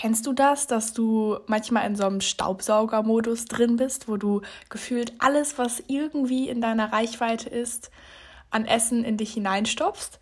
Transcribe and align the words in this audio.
Kennst 0.00 0.26
du 0.26 0.32
das, 0.32 0.66
dass 0.66 0.94
du 0.94 1.40
manchmal 1.46 1.86
in 1.86 1.94
so 1.94 2.06
einem 2.06 2.22
Staubsaugermodus 2.22 3.44
drin 3.44 3.76
bist, 3.76 4.08
wo 4.08 4.16
du 4.16 4.40
gefühlt 4.70 5.12
alles, 5.18 5.58
was 5.58 5.82
irgendwie 5.88 6.48
in 6.48 6.62
deiner 6.62 6.90
Reichweite 6.90 7.50
ist, 7.50 7.90
an 8.48 8.64
Essen 8.64 9.04
in 9.04 9.18
dich 9.18 9.34
hineinstopfst 9.34 10.18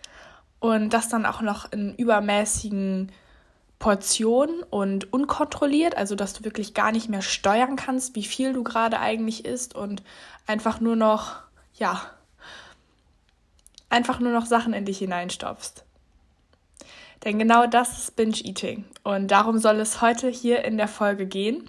und 0.58 0.92
das 0.92 1.08
dann 1.08 1.24
auch 1.24 1.42
noch 1.42 1.70
in 1.70 1.94
übermäßigen 1.94 3.12
Portionen 3.78 4.64
und 4.64 5.12
unkontrolliert, 5.12 5.96
also 5.96 6.16
dass 6.16 6.32
du 6.32 6.42
wirklich 6.42 6.74
gar 6.74 6.90
nicht 6.90 7.08
mehr 7.08 7.22
steuern 7.22 7.76
kannst, 7.76 8.16
wie 8.16 8.24
viel 8.24 8.54
du 8.54 8.64
gerade 8.64 8.98
eigentlich 8.98 9.44
isst 9.44 9.76
und 9.76 10.02
einfach 10.48 10.80
nur 10.80 10.96
noch, 10.96 11.36
ja, 11.74 12.00
einfach 13.90 14.18
nur 14.18 14.32
noch 14.32 14.46
Sachen 14.46 14.72
in 14.72 14.86
dich 14.86 14.98
hineinstopfst. 14.98 15.84
Denn 17.24 17.38
genau 17.38 17.66
das 17.66 17.98
ist 17.98 18.16
Binge-Eating. 18.16 18.84
Und 19.02 19.30
darum 19.30 19.58
soll 19.58 19.80
es 19.80 20.00
heute 20.00 20.28
hier 20.28 20.64
in 20.64 20.76
der 20.76 20.88
Folge 20.88 21.26
gehen. 21.26 21.68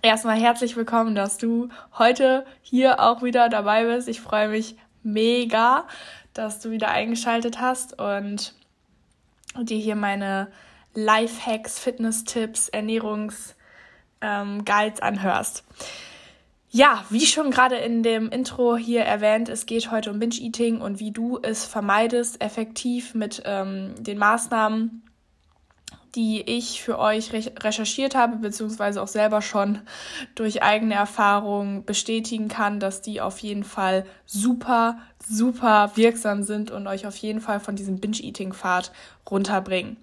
Erstmal 0.00 0.36
herzlich 0.36 0.76
willkommen, 0.76 1.14
dass 1.14 1.38
du 1.38 1.68
heute 1.98 2.44
hier 2.62 3.00
auch 3.00 3.22
wieder 3.22 3.48
dabei 3.48 3.84
bist. 3.84 4.08
Ich 4.08 4.20
freue 4.20 4.48
mich 4.48 4.76
mega, 5.02 5.86
dass 6.34 6.60
du 6.60 6.70
wieder 6.70 6.88
eingeschaltet 6.88 7.60
hast 7.60 8.00
und 8.00 8.54
dir 9.60 9.78
hier 9.78 9.96
meine 9.96 10.48
Lifehacks, 10.94 11.78
Fitness-Tipps, 11.78 12.68
Ernährungs-Guides 12.70 13.54
ähm, 14.20 15.06
anhörst. 15.06 15.64
Ja, 16.74 17.04
wie 17.10 17.26
schon 17.26 17.50
gerade 17.50 17.76
in 17.76 18.02
dem 18.02 18.30
Intro 18.30 18.78
hier 18.78 19.02
erwähnt, 19.02 19.50
es 19.50 19.66
geht 19.66 19.90
heute 19.90 20.10
um 20.10 20.18
Binge-Eating 20.18 20.80
und 20.80 21.00
wie 21.00 21.10
du 21.10 21.38
es 21.42 21.66
vermeidest, 21.66 22.42
effektiv 22.42 23.14
mit 23.14 23.42
ähm, 23.44 23.94
den 23.98 24.16
Maßnahmen, 24.16 25.02
die 26.14 26.40
ich 26.40 26.82
für 26.82 26.98
euch 26.98 27.34
re 27.34 27.52
recherchiert 27.60 28.14
habe, 28.14 28.36
beziehungsweise 28.36 29.02
auch 29.02 29.08
selber 29.08 29.42
schon 29.42 29.80
durch 30.34 30.62
eigene 30.62 30.94
Erfahrung 30.94 31.84
bestätigen 31.84 32.48
kann, 32.48 32.80
dass 32.80 33.02
die 33.02 33.20
auf 33.20 33.38
jeden 33.40 33.64
Fall 33.64 34.06
super, 34.24 34.96
super 35.22 35.92
wirksam 35.96 36.42
sind 36.42 36.70
und 36.70 36.86
euch 36.86 37.06
auf 37.06 37.16
jeden 37.16 37.42
Fall 37.42 37.60
von 37.60 37.76
diesem 37.76 38.00
Binge-Eating-Pfad 38.00 38.92
runterbringen. 39.30 39.98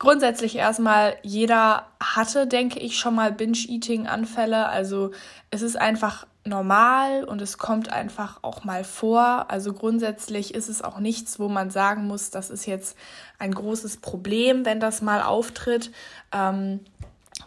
Grundsätzlich 0.00 0.56
erstmal, 0.56 1.18
jeder 1.22 1.86
hatte, 2.02 2.46
denke 2.46 2.78
ich, 2.78 2.98
schon 2.98 3.14
mal 3.14 3.32
Binge-Eating-Anfälle. 3.32 4.66
Also 4.66 5.10
es 5.50 5.60
ist 5.60 5.76
einfach 5.76 6.26
normal 6.42 7.24
und 7.24 7.42
es 7.42 7.58
kommt 7.58 7.92
einfach 7.92 8.38
auch 8.40 8.64
mal 8.64 8.82
vor. 8.82 9.50
Also 9.50 9.74
grundsätzlich 9.74 10.54
ist 10.54 10.70
es 10.70 10.80
auch 10.80 11.00
nichts, 11.00 11.38
wo 11.38 11.50
man 11.50 11.68
sagen 11.68 12.06
muss, 12.06 12.30
das 12.30 12.48
ist 12.48 12.64
jetzt 12.64 12.96
ein 13.38 13.52
großes 13.52 13.98
Problem, 13.98 14.64
wenn 14.64 14.80
das 14.80 15.02
mal 15.02 15.20
auftritt. 15.20 15.92
Ähm, 16.32 16.80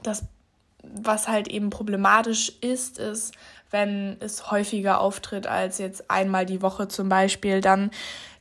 das, 0.04 0.24
was 0.84 1.28
halt 1.28 1.48
eben 1.48 1.72
problematisch 1.72 2.52
ist, 2.62 3.00
ist, 3.00 3.34
wenn 3.72 4.18
es 4.20 4.52
häufiger 4.52 5.02
auftritt 5.02 5.48
als 5.48 5.80
jetzt 5.80 6.12
einmal 6.12 6.46
die 6.46 6.62
Woche 6.62 6.88
zum 6.88 7.10
Beispiel, 7.10 7.62
dann 7.62 7.90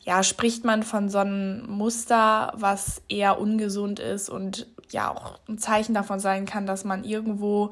ja, 0.05 0.23
spricht 0.23 0.65
man 0.65 0.83
von 0.83 1.09
so 1.09 1.19
einem 1.19 1.65
Muster, 1.71 2.53
was 2.57 3.03
eher 3.09 3.41
ungesund 3.41 4.01
ist 4.01 4.29
und 4.29 4.67
ja 4.91 5.11
auch 5.11 5.39
ein 5.49 5.59
Zeichen 5.59 5.95
davon 5.95 6.19
sein 6.21 6.45
kann, 6.45 6.67
dass 6.67 6.85
man 6.85 7.05
irgendwo 7.05 7.71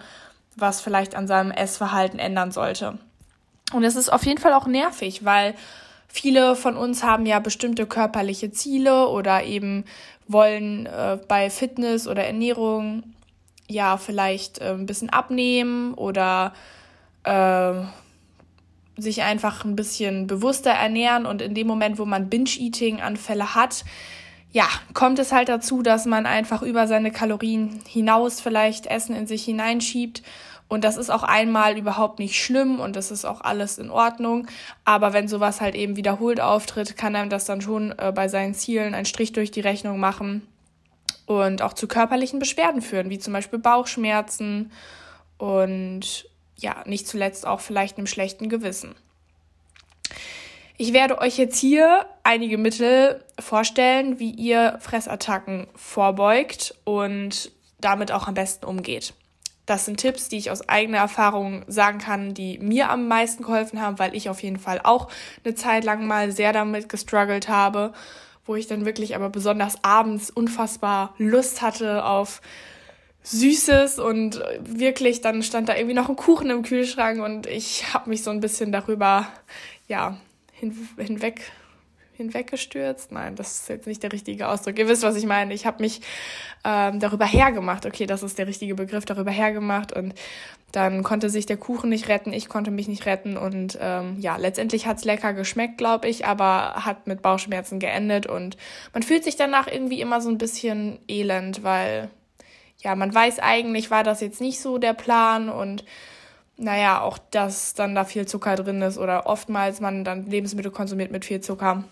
was 0.57 0.81
vielleicht 0.81 1.15
an 1.15 1.27
seinem 1.27 1.51
Essverhalten 1.51 2.19
ändern 2.19 2.53
sollte. 2.53 2.99
Und 3.73 3.85
es 3.85 3.97
ist 3.97 4.13
auf 4.13 4.25
jeden 4.27 4.41
Fall 4.41 4.53
auch 4.53 4.67
nervig, 4.67 5.25
weil 5.25 5.55
viele 6.09 6.57
von 6.57 6.77
uns 6.77 7.03
haben 7.03 7.27
ja 7.27 7.39
bestimmte 7.39 7.87
körperliche 7.87 8.51
Ziele 8.51 9.09
oder 9.09 9.45
eben 9.45 9.85
wollen 10.27 10.87
äh, 10.87 11.19
bei 11.29 11.51
Fitness 11.51 12.07
oder 12.07 12.25
Ernährung 12.25 13.15
ja 13.69 13.97
vielleicht 13.97 14.61
äh, 14.61 14.73
ein 14.73 14.87
bisschen 14.87 15.11
abnehmen 15.11 15.95
oder 15.95 16.53
äh, 17.25 17.73
sich 19.01 19.23
einfach 19.23 19.65
ein 19.65 19.77
bisschen 19.77 20.27
bewusster 20.27 20.71
ernähren 20.71 21.27
und 21.27 21.43
in 21.43 21.55
dem 21.55 21.67
Moment, 21.67 21.99
wo 21.99 22.05
man 22.05 22.29
Binge-Eating-Anfälle 22.29 23.55
hat, 23.55 23.85
ja, 24.53 24.67
kommt 24.95 25.19
es 25.19 25.33
halt 25.33 25.49
dazu, 25.49 25.83
dass 25.83 26.07
man 26.07 26.27
einfach 26.27 26.63
über 26.63 26.87
seine 26.87 27.13
Kalorien 27.13 27.81
hinaus 27.87 28.41
vielleicht 28.41 28.87
Essen 28.87 29.15
in 29.15 29.27
sich 29.27 29.45
hineinschiebt. 29.45 30.23
Und 30.67 30.85
das 30.85 30.97
ist 30.97 31.11
auch 31.11 31.25
einmal 31.25 31.77
überhaupt 31.77 32.21
nicht 32.21 32.41
schlimm 32.41 32.79
und 32.79 32.95
das 32.95 33.11
ist 33.11 33.25
auch 33.25 33.41
alles 33.41 33.79
in 33.79 33.91
Ordnung. 33.91 34.47
Aber 34.85 35.13
wenn 35.13 35.27
sowas 35.27 35.61
halt 35.61 35.75
eben 35.75 35.97
wiederholt 35.97 36.41
auftritt, 36.41 36.97
kann 36.97 37.17
einem 37.17 37.31
das 37.31 37.45
dann 37.45 37.61
schon 37.61 37.93
äh, 37.99 38.13
bei 38.15 38.29
seinen 38.29 38.55
Zielen 38.55 38.95
einen 38.95 39.05
Strich 39.05 39.33
durch 39.33 39.51
die 39.51 39.61
Rechnung 39.61 39.99
machen 39.99 40.47
und 41.27 41.63
auch 41.63 41.73
zu 41.73 41.89
körperlichen 41.89 42.39
Beschwerden 42.39 42.83
führen, 42.83 43.11
wie 43.11 43.19
zum 43.19 43.33
Beispiel 43.33 43.59
Bauchschmerzen 43.59 44.71
und 45.39 46.30
ja, 46.61 46.83
nicht 46.87 47.07
zuletzt 47.07 47.47
auch 47.47 47.61
vielleicht 47.61 47.99
einem 47.99 48.07
schlechten 48.07 48.49
Gewissen. 48.49 48.95
Ich 50.77 50.95
werde 50.95 51.19
euch 51.19 51.37
jetzt 51.37 51.59
hier 51.59 52.07
einige 52.25 52.57
Mittel 52.57 53.23
vorstellen, 53.39 54.19
wie 54.19 54.31
ihr 54.31 54.79
Fressattacken 54.81 55.67
vorbeugt 55.75 56.75
und 56.85 57.53
damit 57.81 58.13
auch 58.13 58.29
am 58.29 58.35
besten 58.35 58.65
umgeht. 58.65 59.13
Das 59.67 59.85
sind 59.85 59.99
Tipps, 59.99 60.29
die 60.29 60.39
ich 60.39 60.51
aus 60.51 60.69
eigener 60.69 60.99
Erfahrung 60.99 61.65
sagen 61.69 61.99
kann, 61.99 62.35
die 62.35 62.59
mir 62.59 62.91
am 62.91 63.09
meisten 63.09 63.43
geholfen 63.43 63.81
haben, 63.81 63.99
weil 63.99 64.17
ich 64.17 64.29
auf 64.29 64.43
jeden 64.43 64.59
Fall 64.59 64.81
auch 64.83 65.09
eine 65.45 65.55
Zeit 65.55 65.85
lang 65.85 66.07
mal 66.07 66.33
sehr 66.33 66.53
damit 66.53 66.89
gestruggelt 66.89 67.49
habe, 67.49 67.93
wo 68.47 68.57
ich 68.57 68.67
dann 68.67 68.85
wirklich 68.85 69.15
aber 69.15 69.29
besonders 69.29 69.85
abends 69.85 70.31
unfassbar 70.31 71.15
Lust 71.19 71.63
hatte 71.63 72.05
auf 72.05 72.41
Süßes 73.23 73.99
und 73.99 74.43
wirklich, 74.61 75.21
dann 75.21 75.43
stand 75.43 75.69
da 75.69 75.77
irgendwie 75.77 75.95
noch 75.95 76.09
ein 76.09 76.17
Kuchen 76.17 76.51
im 76.51 76.63
Kühlschrank 76.63 77.21
und 77.21 77.47
ich 77.47 77.93
habe 77.93 78.11
mich 78.11 78.23
so 78.23 78.31
ein 78.31 78.41
bisschen 78.41 78.73
darüber, 78.73 79.29
ja, 79.89 80.17
hin, 80.53 80.77
hinweg 80.97 81.43
hinweggestürzt. 82.21 83.13
Nein, 83.13 83.35
das 83.35 83.61
ist 83.61 83.69
jetzt 83.71 83.87
nicht 83.87 84.03
der 84.03 84.13
richtige 84.13 84.49
Ausdruck. 84.49 84.79
Ihr 84.79 84.89
wisst, 84.89 85.03
was 85.03 85.17
ich 85.17 85.25
meine. 85.25 85.55
Ich 85.55 85.65
habe 85.65 85.83
mich 85.83 86.03
ähm, 86.65 87.01
darüber 87.01 87.25
hergemacht. 87.25 87.87
Okay, 87.87 88.05
das 88.05 88.23
ist 88.23 88.39
der 88.39 88.47
richtige 88.47 88.75
Begriff, 88.75 89.07
darüber 89.07 89.31
hergemacht. 89.31 89.95
Und 89.95 90.15
dann 90.73 91.03
konnte 91.03 91.31
sich 91.31 91.47
der 91.47 91.57
Kuchen 91.57 91.89
nicht 91.89 92.09
retten, 92.09 92.33
ich 92.33 92.49
konnte 92.49 92.71
mich 92.71 92.89
nicht 92.89 93.07
retten. 93.07 93.39
Und 93.39 93.79
ähm, 93.81 94.17
ja, 94.21 94.37
letztendlich 94.37 94.87
hat's 94.87 95.05
lecker 95.05 95.33
geschmeckt, 95.33 95.79
glaube 95.79 96.09
ich, 96.09 96.27
aber 96.27 96.85
hat 96.85 97.07
mit 97.07 97.23
Bauchschmerzen 97.23 97.79
geendet. 97.79 98.27
Und 98.27 98.59
man 98.93 99.03
fühlt 99.03 99.25
sich 99.25 99.37
danach 99.37 99.67
irgendwie 99.67 100.03
immer 100.03 100.21
so 100.21 100.29
ein 100.29 100.39
bisschen 100.39 100.99
elend, 101.09 101.65
weil 101.65 102.11
ja, 102.83 102.95
man 102.95 103.15
weiß 103.15 103.39
eigentlich, 103.41 103.91
war 103.91 104.05
das 104.05 104.21
jetzt 104.21 104.41
nicht 104.41 104.61
so 104.61 104.79
der 104.79 104.95
Plan 104.95 105.49
und 105.49 105.85
naja, 106.57 107.01
auch 107.01 107.19
dass 107.19 107.75
dann 107.75 107.95
da 107.95 108.05
viel 108.05 108.27
Zucker 108.27 108.55
drin 108.55 108.83
ist 108.83 108.99
oder 108.99 109.27
oftmals 109.27 109.81
man 109.81 110.05
dann 110.05 110.27
Lebensmittel 110.27 110.71
konsumiert 110.71 111.11
mit 111.11 111.25
viel 111.25 111.41
Zucker. 111.41 111.85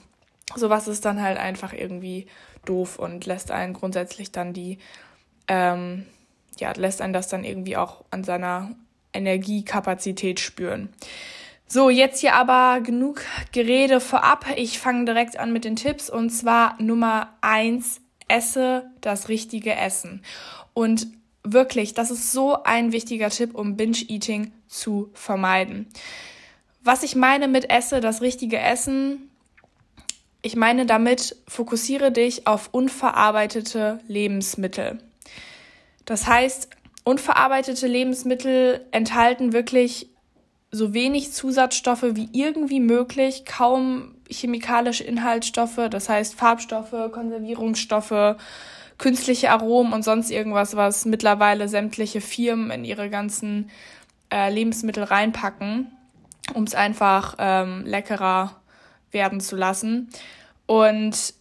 Sowas 0.54 0.88
ist 0.88 1.04
dann 1.04 1.22
halt 1.22 1.38
einfach 1.38 1.72
irgendwie 1.72 2.26
doof 2.64 2.98
und 2.98 3.24
lässt 3.26 3.50
einen 3.50 3.72
grundsätzlich 3.72 4.30
dann 4.30 4.52
die, 4.52 4.78
ähm, 5.46 6.06
ja, 6.58 6.72
lässt 6.72 7.00
einen 7.00 7.12
das 7.12 7.28
dann 7.28 7.44
irgendwie 7.44 7.76
auch 7.76 8.04
an 8.10 8.24
seiner 8.24 8.70
Energiekapazität 9.12 10.38
spüren. 10.38 10.90
So, 11.66 11.90
jetzt 11.90 12.20
hier 12.20 12.34
aber 12.34 12.80
genug 12.80 13.22
Gerede 13.52 14.00
vorab. 14.00 14.46
Ich 14.56 14.78
fange 14.78 15.04
direkt 15.04 15.38
an 15.38 15.52
mit 15.52 15.64
den 15.64 15.76
Tipps 15.76 16.08
und 16.08 16.30
zwar 16.30 16.80
Nummer 16.80 17.28
eins 17.40 18.00
esse 18.28 18.90
das 19.00 19.28
richtige 19.28 19.74
Essen. 19.74 20.22
Und 20.78 21.08
wirklich, 21.42 21.94
das 21.94 22.12
ist 22.12 22.30
so 22.30 22.62
ein 22.62 22.92
wichtiger 22.92 23.30
Tipp, 23.30 23.56
um 23.56 23.76
Binge-Eating 23.76 24.52
zu 24.68 25.10
vermeiden. 25.12 25.88
Was 26.84 27.02
ich 27.02 27.16
meine 27.16 27.48
mit 27.48 27.68
esse 27.68 27.98
das 28.00 28.22
richtige 28.22 28.60
Essen, 28.60 29.28
ich 30.40 30.54
meine 30.54 30.86
damit, 30.86 31.34
fokussiere 31.48 32.12
dich 32.12 32.46
auf 32.46 32.68
unverarbeitete 32.70 33.98
Lebensmittel. 34.06 35.00
Das 36.04 36.28
heißt, 36.28 36.68
unverarbeitete 37.02 37.88
Lebensmittel 37.88 38.86
enthalten 38.92 39.52
wirklich 39.52 40.10
so 40.70 40.94
wenig 40.94 41.32
Zusatzstoffe 41.32 42.06
wie 42.12 42.28
irgendwie 42.30 42.78
möglich, 42.78 43.44
kaum 43.44 44.14
chemikalische 44.30 45.02
Inhaltsstoffe, 45.02 45.88
das 45.90 46.08
heißt 46.08 46.36
Farbstoffe, 46.36 47.10
Konservierungsstoffe, 47.10 48.36
künstliche 48.98 49.50
Aromen 49.50 49.92
und 49.92 50.02
sonst 50.02 50.30
irgendwas, 50.30 50.76
was 50.76 51.04
mittlerweile 51.04 51.68
sämtliche 51.68 52.20
Firmen 52.20 52.70
in 52.70 52.84
ihre 52.84 53.08
ganzen 53.08 53.70
äh, 54.32 54.52
Lebensmittel 54.52 55.04
reinpacken, 55.04 55.86
um 56.54 56.64
es 56.64 56.74
einfach 56.74 57.36
ähm, 57.38 57.84
leckerer 57.86 58.56
werden 59.12 59.40
zu 59.40 59.56
lassen. 59.56 60.08
Und 60.66 61.34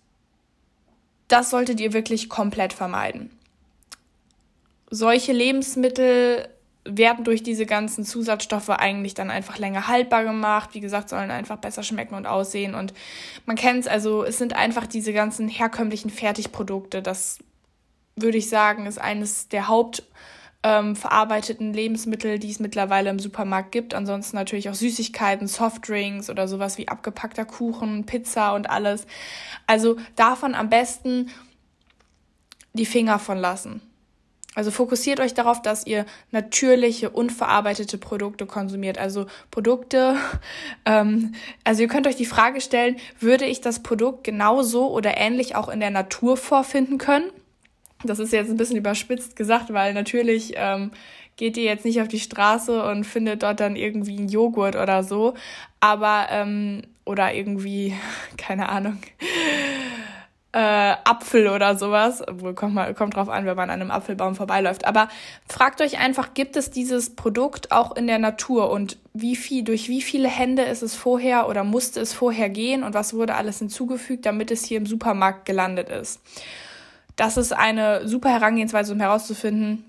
das 1.27 1.50
solltet 1.50 1.80
ihr 1.80 1.94
wirklich 1.94 2.30
komplett 2.30 2.74
vermeiden. 2.74 3.31
Solche 4.89 5.33
Lebensmittel 5.33 6.48
werden 6.89 7.25
durch 7.25 7.44
diese 7.44 7.66
ganzen 7.66 8.04
Zusatzstoffe 8.04 8.69
eigentlich 8.69 9.13
dann 9.13 9.30
einfach 9.30 9.57
länger 9.57 9.88
haltbar 9.88 10.24
gemacht. 10.24 10.69
Wie 10.74 10.80
gesagt, 10.80 11.10
sollen 11.10 11.31
einfach 11.31 11.57
besser 11.57 11.84
schmecken 11.84 12.16
und 12.16 12.25
aussehen. 12.25 12.75
Und 12.75 12.94
man 13.45 13.56
kennt 13.56 13.81
es, 13.81 13.88
also 13.88 14.24
es 14.24 14.38
sind 14.38 14.56
einfach 14.56 14.88
diese 14.88 15.13
ganzen 15.13 15.48
herkömmlichen 15.48 16.10
Fertigprodukte. 16.10 17.01
Das 17.01 17.39
würde 18.16 18.38
ich 18.38 18.50
sagen, 18.50 18.86
ist 18.86 19.00
eines 19.00 19.50
der 19.50 19.68
hauptverarbeiteten 19.68 21.68
ähm, 21.68 21.74
Lebensmittel, 21.74 22.39
die 22.39 22.51
es 22.51 22.60
mittlerweile 22.60 23.10
im 23.10 23.19
Supermarkt 23.19 23.72
gibt. 23.72 23.94
Ansonsten 23.94 24.38
natürlich 24.38 24.69
auch 24.69 24.75
Süßigkeiten, 24.75 25.48
Softdrinks 25.48 26.30
oder 26.30 26.48
sowas 26.48 26.78
wie 26.78 26.88
abgepackter 26.88 27.45
Kuchen, 27.45 28.06
Pizza 28.06 28.56
und 28.56 28.69
alles. 28.69 29.06
Also 29.68 29.98
davon 30.16 30.56
am 30.56 30.69
besten 30.69 31.30
die 32.74 32.86
Finger 32.86 33.19
von 33.19 33.38
lassen. 33.38 33.81
Also 34.57 34.71
fokussiert 34.71 35.19
euch 35.19 35.36
darauf, 35.36 35.62
dass 35.62 35.86
ihr 35.86 36.07
natürliche, 36.31 37.12
unverarbeitete 37.12 38.00
Produkte 38.00 38.48
konsumiert. 38.48 38.98
Also 38.98 39.27
Produkte, 39.51 40.15
ähm, 40.86 41.36
also 41.63 41.83
ihr 41.83 41.88
könnt 41.88 42.07
euch 42.07 42.15
die 42.15 42.25
Frage 42.25 42.59
stellen, 42.59 42.95
würde 43.19 43.45
ich 43.45 43.62
das 43.62 43.83
Produkt 43.83 44.24
genauso 44.24 44.92
oder 44.92 45.15
ähnlich 45.15 45.56
auch 45.56 45.69
in 45.69 45.80
der 45.80 45.92
Natur 45.92 46.38
vorfinden 46.38 46.98
können? 46.98 47.30
Das 48.04 48.18
ist 48.18 48.33
jetzt 48.33 48.50
ein 48.50 48.57
bisschen 48.57 48.77
überspitzt 48.77 49.36
gesagt, 49.36 49.71
weil 49.74 49.94
natürlich 49.94 50.54
ähm, 50.56 50.89
geht 51.36 51.56
ihr 51.56 51.65
jetzt 51.65 51.86
nicht 51.86 52.01
auf 52.01 52.07
die 52.07 52.19
Straße 52.19 52.83
und 52.83 53.03
findet 53.03 53.44
dort 53.44 53.60
dann 53.60 53.75
irgendwie 53.75 54.18
einen 54.18 54.27
Joghurt 54.27 54.75
oder 54.75 55.03
so. 55.03 55.36
Aber, 55.81 56.30
ähm, 56.31 56.81
oder 57.06 57.31
irgendwie, 57.31 57.94
keine 58.38 58.69
Ahnung 58.69 58.98
äh, 60.57 60.95
Apfel 61.04 61.50
oder 61.50 61.75
sowas. 61.77 62.27
Obwohl, 62.27 62.56
kommt, 62.56 62.74
mal, 62.74 62.92
kommt 62.95 63.15
drauf 63.15 63.30
an, 63.30 63.45
wenn 63.45 63.56
man 63.56 63.69
an 63.69 63.80
einem 63.80 63.92
Apfelbaum 63.92 64.33
vorbeiläuft. 64.36 64.86
Aber 64.86 65.07
fragt 65.48 65.81
euch 65.81 66.00
einfach, 66.00 66.33
gibt 66.33 66.57
es 66.57 66.71
dieses 66.71 67.15
Produkt 67.15 67.71
auch 67.71 67.95
in 67.95 68.07
der 68.07 68.18
Natur 68.18 68.71
und 68.71 68.98
wie 69.13 69.36
viel, 69.36 69.63
durch 69.63 69.88
wie 69.88 70.01
viele 70.01 70.27
Hände 70.27 70.63
ist 70.63 70.81
es 70.81 70.95
vorher 70.95 71.48
oder 71.48 71.63
musste 71.63 72.00
es 72.00 72.12
vorher 72.12 72.50
gehen 72.50 72.81
und 72.81 72.95
was 72.95 73.13
wurde 73.13 73.36
alles 73.36 73.59
hinzugefügt, 73.59 74.25
damit 74.25 74.50
es 74.50 74.65
hier 74.65 74.77
im 74.77 74.88
Supermarkt 74.88 75.45
gelandet 75.45 75.89
ist. 75.89 76.21
Das 77.15 77.38
ist 77.38 77.53
eine 77.53 78.07
super 78.07 78.30
Herangehensweise, 78.30 78.94
um 78.94 79.00
herauszufinden, 79.00 79.86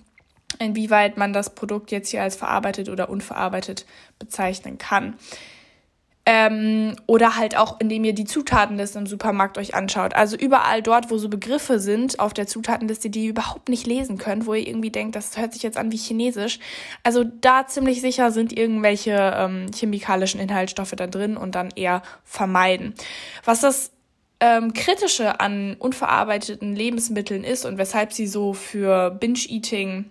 inwieweit 0.59 1.17
man 1.17 1.33
das 1.33 1.55
Produkt 1.55 1.91
jetzt 1.93 2.11
hier 2.11 2.23
als 2.23 2.37
verarbeitet 2.37 2.91
oder 2.91 3.09
unverarbeitet 3.09 3.87
bezeichnen 4.19 4.77
kann. 4.77 5.15
Ähm, 6.31 6.95
oder 7.07 7.39
halt 7.39 7.57
auch, 7.57 7.81
indem 7.81 8.05
ihr 8.05 8.13
die 8.13 8.27
Zutatenliste 8.27 8.99
im 8.99 9.07
Supermarkt 9.07 9.57
euch 9.57 9.75
anschaut. 9.75 10.15
Also 10.15 10.37
überall 10.37 10.83
dort, 10.83 11.11
wo 11.11 11.17
so 11.17 11.31
Begriffe 11.31 11.79
sind 11.79 12.21
auf 12.21 12.35
der 12.35 12.47
Zutatenliste, 12.47 13.09
die 13.09 13.25
ihr 13.25 13.31
überhaupt 13.31 13.71
nicht 13.71 13.87
lesen 13.87 14.19
könnt, 14.19 14.45
wo 14.45 14.53
ihr 14.53 14.69
irgendwie 14.69 14.91
denkt, 14.91 15.17
das 15.17 15.39
hört 15.39 15.55
sich 15.55 15.63
jetzt 15.63 15.79
an 15.79 15.91
wie 15.91 15.97
Chinesisch. 15.97 16.59
Also 17.03 17.25
da 17.25 17.67
ziemlich 17.67 18.03
sicher 18.03 18.31
sind 18.31 18.53
irgendwelche 18.55 19.13
ähm, 19.39 19.71
chemikalischen 19.75 20.39
Inhaltsstoffe 20.39 20.91
da 20.91 21.07
drin 21.07 21.39
und 21.39 21.55
dann 21.55 21.71
eher 21.75 22.03
vermeiden. 22.25 22.93
Was 23.47 23.63
das 23.63 23.91
ähm, 24.41 24.75
Kritische 24.75 25.41
an 25.41 25.77
unverarbeiteten 25.79 26.77
Lebensmitteln 26.77 27.43
ist 27.43 27.65
und 27.65 27.79
weshalb 27.79 28.13
sie 28.13 28.27
so 28.27 28.53
für 28.53 29.13
Binge-Eating 29.13 30.11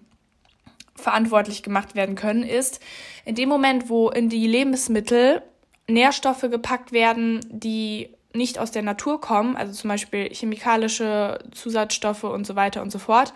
verantwortlich 0.96 1.62
gemacht 1.62 1.94
werden 1.94 2.16
können, 2.16 2.42
ist 2.42 2.80
in 3.24 3.36
dem 3.36 3.50
Moment, 3.50 3.88
wo 3.88 4.10
in 4.10 4.30
die 4.30 4.48
Lebensmittel 4.48 5.44
Nährstoffe 5.88 6.42
gepackt 6.42 6.92
werden, 6.92 7.40
die 7.50 8.10
nicht 8.34 8.60
aus 8.60 8.72
der 8.72 8.84
Natur 8.84 9.20
kommen, 9.20 9.56
also 9.56 9.74
zum 9.74 9.90
Beispiel 9.90 10.30
chemikalische 10.34 11.40
Zusatzstoffe 11.52 12.24
und 12.24 12.46
so 12.46 12.56
weiter 12.56 12.82
und 12.82 12.92
so 12.92 13.00
fort, 13.00 13.34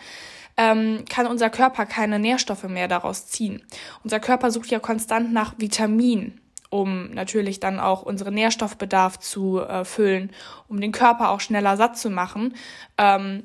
ähm, 0.57 1.05
kann 1.09 1.27
unser 1.27 1.49
Körper 1.49 1.85
keine 1.85 2.19
Nährstoffe 2.19 2.63
mehr 2.63 2.87
daraus 2.87 3.27
ziehen. 3.27 3.63
Unser 4.03 4.19
Körper 4.19 4.51
sucht 4.51 4.69
ja 4.69 4.79
konstant 4.79 5.33
nach 5.33 5.55
Vitaminen, 5.57 6.39
um 6.69 7.11
natürlich 7.11 7.59
dann 7.59 7.79
auch 7.79 8.03
unseren 8.03 8.33
Nährstoffbedarf 8.33 9.19
zu 9.19 9.59
äh, 9.61 9.85
füllen, 9.85 10.31
um 10.67 10.79
den 10.79 10.91
Körper 10.91 11.29
auch 11.29 11.39
schneller 11.39 11.77
satt 11.77 11.97
zu 11.97 12.09
machen. 12.09 12.55
Ähm, 12.97 13.43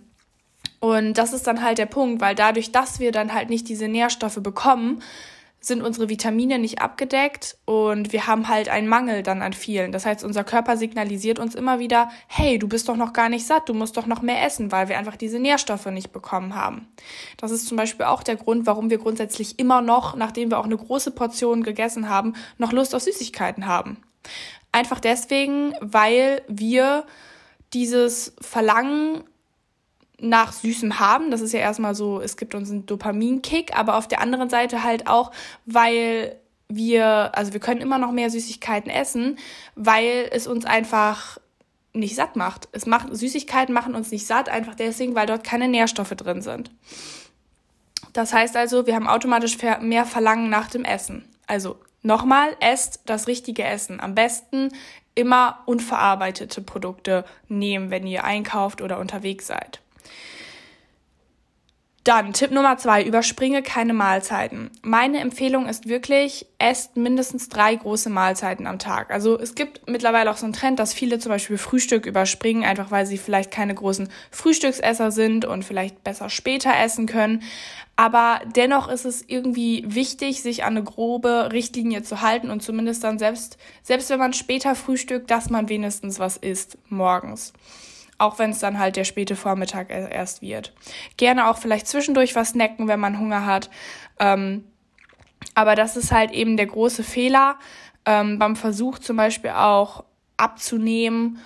und 0.80 1.14
das 1.14 1.32
ist 1.32 1.46
dann 1.46 1.62
halt 1.62 1.78
der 1.78 1.86
Punkt, 1.86 2.20
weil 2.20 2.34
dadurch, 2.34 2.70
dass 2.70 3.00
wir 3.00 3.12
dann 3.12 3.32
halt 3.32 3.50
nicht 3.50 3.68
diese 3.68 3.88
Nährstoffe 3.88 4.42
bekommen, 4.42 5.02
sind 5.60 5.82
unsere 5.82 6.08
Vitamine 6.08 6.58
nicht 6.58 6.80
abgedeckt 6.80 7.56
und 7.64 8.12
wir 8.12 8.26
haben 8.28 8.48
halt 8.48 8.68
einen 8.68 8.86
Mangel 8.86 9.22
dann 9.22 9.42
an 9.42 9.52
vielen. 9.52 9.90
Das 9.90 10.06
heißt, 10.06 10.22
unser 10.22 10.44
Körper 10.44 10.76
signalisiert 10.76 11.38
uns 11.38 11.54
immer 11.56 11.78
wieder, 11.80 12.08
hey, 12.28 12.58
du 12.58 12.68
bist 12.68 12.88
doch 12.88 12.96
noch 12.96 13.12
gar 13.12 13.28
nicht 13.28 13.46
satt, 13.46 13.68
du 13.68 13.74
musst 13.74 13.96
doch 13.96 14.06
noch 14.06 14.22
mehr 14.22 14.44
essen, 14.44 14.70
weil 14.70 14.88
wir 14.88 14.96
einfach 14.96 15.16
diese 15.16 15.40
Nährstoffe 15.40 15.86
nicht 15.86 16.12
bekommen 16.12 16.54
haben. 16.54 16.86
Das 17.36 17.50
ist 17.50 17.66
zum 17.66 17.76
Beispiel 17.76 18.06
auch 18.06 18.22
der 18.22 18.36
Grund, 18.36 18.66
warum 18.66 18.90
wir 18.90 18.98
grundsätzlich 18.98 19.58
immer 19.58 19.82
noch, 19.82 20.14
nachdem 20.14 20.50
wir 20.50 20.58
auch 20.58 20.66
eine 20.66 20.76
große 20.76 21.10
Portion 21.10 21.64
gegessen 21.64 22.08
haben, 22.08 22.34
noch 22.58 22.72
Lust 22.72 22.94
auf 22.94 23.02
Süßigkeiten 23.02 23.66
haben. 23.66 23.96
Einfach 24.70 25.00
deswegen, 25.00 25.74
weil 25.80 26.42
wir 26.48 27.06
dieses 27.72 28.34
Verlangen 28.40 29.24
nach 30.20 30.52
Süßem 30.52 30.98
haben. 30.98 31.30
Das 31.30 31.40
ist 31.40 31.52
ja 31.52 31.60
erstmal 31.60 31.94
so, 31.94 32.20
es 32.20 32.36
gibt 32.36 32.54
uns 32.54 32.70
einen 32.70 32.86
Dopaminkick, 32.86 33.76
aber 33.76 33.96
auf 33.96 34.08
der 34.08 34.20
anderen 34.20 34.48
Seite 34.48 34.82
halt 34.82 35.06
auch, 35.06 35.30
weil 35.66 36.36
wir, 36.68 37.30
also 37.34 37.52
wir 37.52 37.60
können 37.60 37.80
immer 37.80 37.98
noch 37.98 38.12
mehr 38.12 38.30
Süßigkeiten 38.30 38.90
essen, 38.90 39.38
weil 39.74 40.28
es 40.32 40.46
uns 40.46 40.64
einfach 40.64 41.38
nicht 41.92 42.16
satt 42.16 42.36
macht. 42.36 42.68
Es 42.72 42.86
macht, 42.86 43.14
Süßigkeiten 43.14 43.74
machen 43.74 43.94
uns 43.94 44.10
nicht 44.10 44.26
satt, 44.26 44.48
einfach 44.48 44.74
deswegen, 44.74 45.14
weil 45.14 45.26
dort 45.26 45.44
keine 45.44 45.68
Nährstoffe 45.68 46.10
drin 46.10 46.42
sind. 46.42 46.70
Das 48.12 48.32
heißt 48.32 48.56
also, 48.56 48.86
wir 48.86 48.94
haben 48.94 49.08
automatisch 49.08 49.58
mehr 49.80 50.06
Verlangen 50.06 50.48
nach 50.48 50.68
dem 50.68 50.84
Essen. 50.84 51.24
Also 51.46 51.78
nochmal, 52.02 52.56
esst 52.60 53.00
das 53.06 53.26
richtige 53.26 53.64
Essen. 53.64 54.00
Am 54.00 54.14
besten 54.14 54.72
immer 55.14 55.60
unverarbeitete 55.66 56.60
Produkte 56.60 57.24
nehmen, 57.48 57.90
wenn 57.90 58.06
ihr 58.06 58.24
einkauft 58.24 58.82
oder 58.82 58.98
unterwegs 58.98 59.46
seid. 59.46 59.80
Dann 62.06 62.32
Tipp 62.32 62.52
Nummer 62.52 62.78
zwei, 62.78 63.02
überspringe 63.02 63.64
keine 63.64 63.92
Mahlzeiten. 63.92 64.70
Meine 64.82 65.18
Empfehlung 65.18 65.66
ist 65.66 65.88
wirklich, 65.88 66.46
esst 66.60 66.96
mindestens 66.96 67.48
drei 67.48 67.74
große 67.74 68.10
Mahlzeiten 68.10 68.68
am 68.68 68.78
Tag. 68.78 69.10
Also 69.10 69.36
es 69.36 69.56
gibt 69.56 69.90
mittlerweile 69.90 70.30
auch 70.30 70.36
so 70.36 70.46
einen 70.46 70.52
Trend, 70.52 70.78
dass 70.78 70.94
viele 70.94 71.18
zum 71.18 71.30
Beispiel 71.30 71.58
Frühstück 71.58 72.06
überspringen, 72.06 72.62
einfach 72.62 72.92
weil 72.92 73.06
sie 73.06 73.18
vielleicht 73.18 73.50
keine 73.50 73.74
großen 73.74 74.08
Frühstücksesser 74.30 75.10
sind 75.10 75.46
und 75.46 75.64
vielleicht 75.64 76.04
besser 76.04 76.30
später 76.30 76.70
essen 76.78 77.06
können. 77.06 77.42
Aber 77.96 78.40
dennoch 78.54 78.86
ist 78.86 79.04
es 79.04 79.24
irgendwie 79.26 79.82
wichtig, 79.88 80.42
sich 80.42 80.62
an 80.62 80.76
eine 80.76 80.84
grobe 80.84 81.48
Richtlinie 81.50 82.04
zu 82.04 82.22
halten 82.22 82.50
und 82.50 82.62
zumindest 82.62 83.02
dann 83.02 83.18
selbst, 83.18 83.58
selbst 83.82 84.10
wenn 84.10 84.20
man 84.20 84.32
später 84.32 84.76
frühstückt, 84.76 85.28
dass 85.32 85.50
man 85.50 85.68
wenigstens 85.68 86.20
was 86.20 86.36
isst 86.36 86.78
morgens 86.88 87.52
auch 88.18 88.38
wenn 88.38 88.50
es 88.50 88.58
dann 88.58 88.78
halt 88.78 88.96
der 88.96 89.04
späte 89.04 89.36
Vormittag 89.36 89.90
erst 89.90 90.42
wird. 90.42 90.72
Gerne 91.16 91.48
auch 91.48 91.58
vielleicht 91.58 91.86
zwischendurch 91.86 92.34
was 92.34 92.50
snacken, 92.50 92.88
wenn 92.88 93.00
man 93.00 93.18
Hunger 93.18 93.46
hat. 93.46 93.70
Ähm, 94.18 94.64
aber 95.54 95.74
das 95.74 95.96
ist 95.96 96.12
halt 96.12 96.32
eben 96.32 96.56
der 96.56 96.66
große 96.66 97.02
Fehler 97.02 97.56
ähm, 98.04 98.38
beim 98.38 98.56
Versuch 98.56 98.98
zum 98.98 99.16
Beispiel 99.16 99.50
auch 99.50 100.04
abzunehmen 100.36 101.38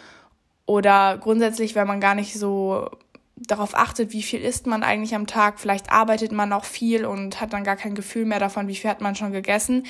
oder 0.67 1.19
grundsätzlich, 1.19 1.75
wenn 1.75 1.87
man 1.87 2.00
gar 2.00 2.15
nicht 2.15 2.35
so 2.35 2.89
darauf 3.37 3.75
achtet, 3.75 4.12
wie 4.12 4.23
viel 4.23 4.41
isst 4.41 4.67
man 4.67 4.83
eigentlich 4.83 5.15
am 5.15 5.27
Tag. 5.27 5.59
Vielleicht 5.59 5.91
arbeitet 5.91 6.31
man 6.31 6.53
auch 6.53 6.65
viel 6.65 7.07
und 7.07 7.41
hat 7.41 7.53
dann 7.53 7.65
gar 7.65 7.77
kein 7.77 7.95
Gefühl 7.95 8.27
mehr 8.27 8.39
davon, 8.39 8.69
wie 8.69 8.77
viel 8.77 8.91
hat 8.91 9.00
man 9.00 9.17
schon 9.17 9.33
gegessen, 9.33 9.87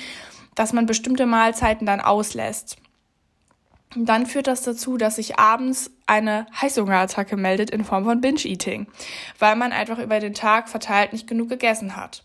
dass 0.55 0.73
man 0.73 0.85
bestimmte 0.85 1.25
Mahlzeiten 1.25 1.85
dann 1.85 1.99
auslässt 1.99 2.77
dann 3.95 4.25
führt 4.25 4.47
das 4.47 4.61
dazu, 4.61 4.97
dass 4.97 5.17
sich 5.17 5.37
abends 5.37 5.91
eine 6.07 6.45
Heißhungerattacke 6.59 7.35
meldet 7.35 7.69
in 7.69 7.83
Form 7.83 8.05
von 8.05 8.21
Binge-Eating, 8.21 8.87
weil 9.39 9.55
man 9.55 9.71
einfach 9.71 9.99
über 9.99 10.19
den 10.19 10.33
Tag 10.33 10.69
verteilt 10.69 11.13
nicht 11.13 11.27
genug 11.27 11.49
gegessen 11.49 11.95
hat. 11.95 12.23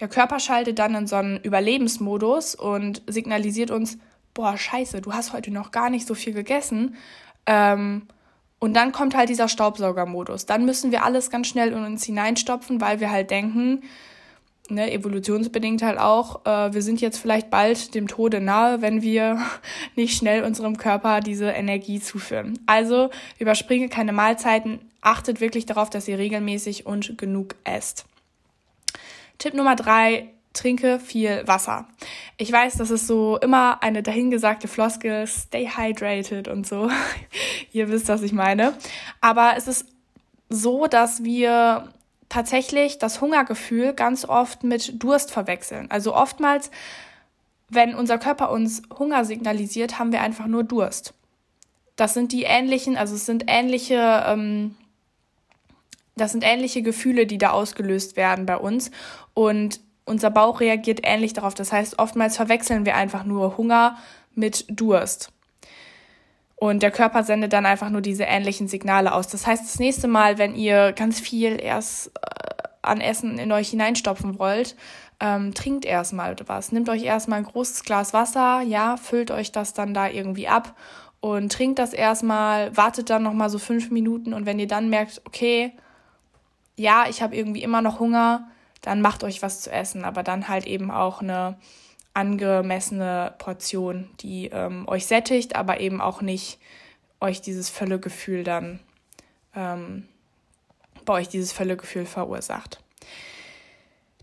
Der 0.00 0.08
Körper 0.08 0.38
schaltet 0.38 0.78
dann 0.78 0.94
in 0.94 1.06
so 1.06 1.16
einen 1.16 1.38
Überlebensmodus 1.38 2.54
und 2.54 3.02
signalisiert 3.06 3.70
uns, 3.70 3.98
boah, 4.34 4.56
scheiße, 4.56 5.00
du 5.00 5.12
hast 5.12 5.32
heute 5.32 5.50
noch 5.50 5.72
gar 5.72 5.90
nicht 5.90 6.06
so 6.06 6.14
viel 6.14 6.32
gegessen. 6.32 6.96
Ähm, 7.46 8.06
und 8.60 8.74
dann 8.74 8.92
kommt 8.92 9.16
halt 9.16 9.28
dieser 9.28 9.48
Staubsaugermodus. 9.48 10.46
Dann 10.46 10.64
müssen 10.64 10.90
wir 10.90 11.04
alles 11.04 11.30
ganz 11.30 11.48
schnell 11.48 11.72
in 11.72 11.84
uns 11.84 12.04
hineinstopfen, 12.04 12.80
weil 12.80 13.00
wir 13.00 13.10
halt 13.10 13.30
denken, 13.30 13.82
ne, 14.70 14.92
evolutionsbedingt 14.92 15.82
halt 15.82 15.98
auch, 15.98 16.44
äh, 16.46 16.72
wir 16.72 16.82
sind 16.82 17.00
jetzt 17.00 17.18
vielleicht 17.18 17.50
bald 17.50 17.94
dem 17.94 18.08
Tode 18.08 18.40
nahe, 18.40 18.82
wenn 18.82 19.02
wir 19.02 19.38
nicht 19.96 20.16
schnell 20.16 20.44
unserem 20.44 20.76
Körper 20.76 21.20
diese 21.20 21.50
Energie 21.50 22.00
zuführen. 22.00 22.58
Also 22.66 23.10
überspringe 23.38 23.88
keine 23.88 24.12
Mahlzeiten, 24.12 24.80
achtet 25.00 25.40
wirklich 25.40 25.66
darauf, 25.66 25.90
dass 25.90 26.08
ihr 26.08 26.18
regelmäßig 26.18 26.86
und 26.86 27.18
genug 27.18 27.54
esst. 27.64 28.04
Tipp 29.38 29.54
Nummer 29.54 29.76
drei, 29.76 30.30
trinke 30.52 30.98
viel 30.98 31.46
Wasser. 31.46 31.86
Ich 32.36 32.50
weiß, 32.50 32.76
das 32.76 32.90
ist 32.90 33.06
so 33.06 33.38
immer 33.38 33.82
eine 33.82 34.02
dahingesagte 34.02 34.68
Floskel, 34.68 35.26
stay 35.26 35.68
hydrated 35.68 36.48
und 36.48 36.66
so. 36.66 36.90
Ihr 37.72 37.88
wisst, 37.88 38.08
was 38.08 38.22
ich 38.22 38.32
meine. 38.32 38.74
Aber 39.20 39.54
es 39.56 39.68
ist 39.68 39.86
so, 40.48 40.86
dass 40.86 41.22
wir 41.24 41.88
tatsächlich 42.28 42.98
das 42.98 43.20
Hungergefühl 43.20 43.94
ganz 43.94 44.24
oft 44.24 44.64
mit 44.64 45.02
Durst 45.02 45.30
verwechseln. 45.30 45.90
Also 45.90 46.14
oftmals, 46.14 46.70
wenn 47.68 47.94
unser 47.94 48.18
Körper 48.18 48.50
uns 48.50 48.82
Hunger 48.98 49.24
signalisiert, 49.24 49.98
haben 49.98 50.12
wir 50.12 50.20
einfach 50.20 50.46
nur 50.46 50.64
Durst. 50.64 51.14
Das 51.96 52.14
sind 52.14 52.32
die 52.32 52.44
ähnlichen, 52.44 52.96
also 52.96 53.14
es 53.14 53.26
sind 53.26 53.44
ähnliche, 53.48 54.24
ähm, 54.26 54.76
das 56.16 56.32
sind 56.32 56.44
ähnliche 56.44 56.82
Gefühle, 56.82 57.26
die 57.26 57.38
da 57.38 57.50
ausgelöst 57.50 58.16
werden 58.16 58.46
bei 58.46 58.56
uns. 58.56 58.90
Und 59.34 59.80
unser 60.04 60.30
Bauch 60.30 60.60
reagiert 60.60 61.00
ähnlich 61.02 61.32
darauf. 61.32 61.54
Das 61.54 61.72
heißt, 61.72 61.98
oftmals 61.98 62.36
verwechseln 62.36 62.86
wir 62.86 62.96
einfach 62.96 63.24
nur 63.24 63.56
Hunger 63.56 63.98
mit 64.34 64.64
Durst. 64.68 65.32
Und 66.60 66.82
der 66.82 66.90
Körper 66.90 67.22
sendet 67.22 67.52
dann 67.52 67.66
einfach 67.66 67.88
nur 67.88 68.00
diese 68.00 68.24
ähnlichen 68.24 68.66
Signale 68.66 69.14
aus. 69.14 69.28
Das 69.28 69.46
heißt, 69.46 69.64
das 69.64 69.78
nächste 69.78 70.08
Mal, 70.08 70.38
wenn 70.38 70.56
ihr 70.56 70.92
ganz 70.92 71.20
viel 71.20 71.60
erst 71.62 72.08
äh, 72.08 72.20
an 72.82 73.00
Essen 73.00 73.38
in 73.38 73.52
euch 73.52 73.68
hineinstopfen 73.68 74.38
wollt, 74.38 74.74
ähm, 75.20 75.54
trinkt 75.54 75.84
erstmal 75.84 76.34
was. 76.46 76.72
Nehmt 76.72 76.88
euch 76.88 77.04
erstmal 77.04 77.38
ein 77.38 77.44
großes 77.44 77.84
Glas 77.84 78.12
Wasser, 78.12 78.60
ja, 78.62 78.96
füllt 78.96 79.30
euch 79.30 79.52
das 79.52 79.72
dann 79.72 79.94
da 79.94 80.08
irgendwie 80.08 80.48
ab 80.48 80.74
und 81.20 81.52
trinkt 81.52 81.78
das 81.78 81.92
erstmal, 81.92 82.76
wartet 82.76 83.10
dann 83.10 83.22
nochmal 83.22 83.50
so 83.50 83.58
fünf 83.58 83.90
Minuten 83.90 84.32
und 84.32 84.46
wenn 84.46 84.58
ihr 84.58 84.68
dann 84.68 84.88
merkt, 84.88 85.22
okay, 85.26 85.72
ja, 86.76 87.06
ich 87.08 87.22
habe 87.22 87.34
irgendwie 87.34 87.62
immer 87.62 87.82
noch 87.82 87.98
Hunger, 87.98 88.48
dann 88.82 89.00
macht 89.00 89.24
euch 89.24 89.42
was 89.42 89.60
zu 89.60 89.72
essen, 89.72 90.04
aber 90.04 90.22
dann 90.22 90.48
halt 90.48 90.66
eben 90.66 90.90
auch 90.92 91.20
eine 91.20 91.56
angemessene 92.18 93.32
Portion, 93.38 94.10
die 94.20 94.46
ähm, 94.46 94.88
euch 94.88 95.06
sättigt, 95.06 95.54
aber 95.54 95.78
eben 95.78 96.00
auch 96.00 96.20
nicht 96.20 96.58
euch 97.20 97.40
dieses 97.40 97.70
Völlegefühl 97.70 98.42
dann 98.42 98.80
ähm, 99.54 100.08
bei 101.04 101.14
euch 101.14 101.28
dieses 101.28 101.52
Völlegefühl 101.52 102.06
verursacht. 102.06 102.82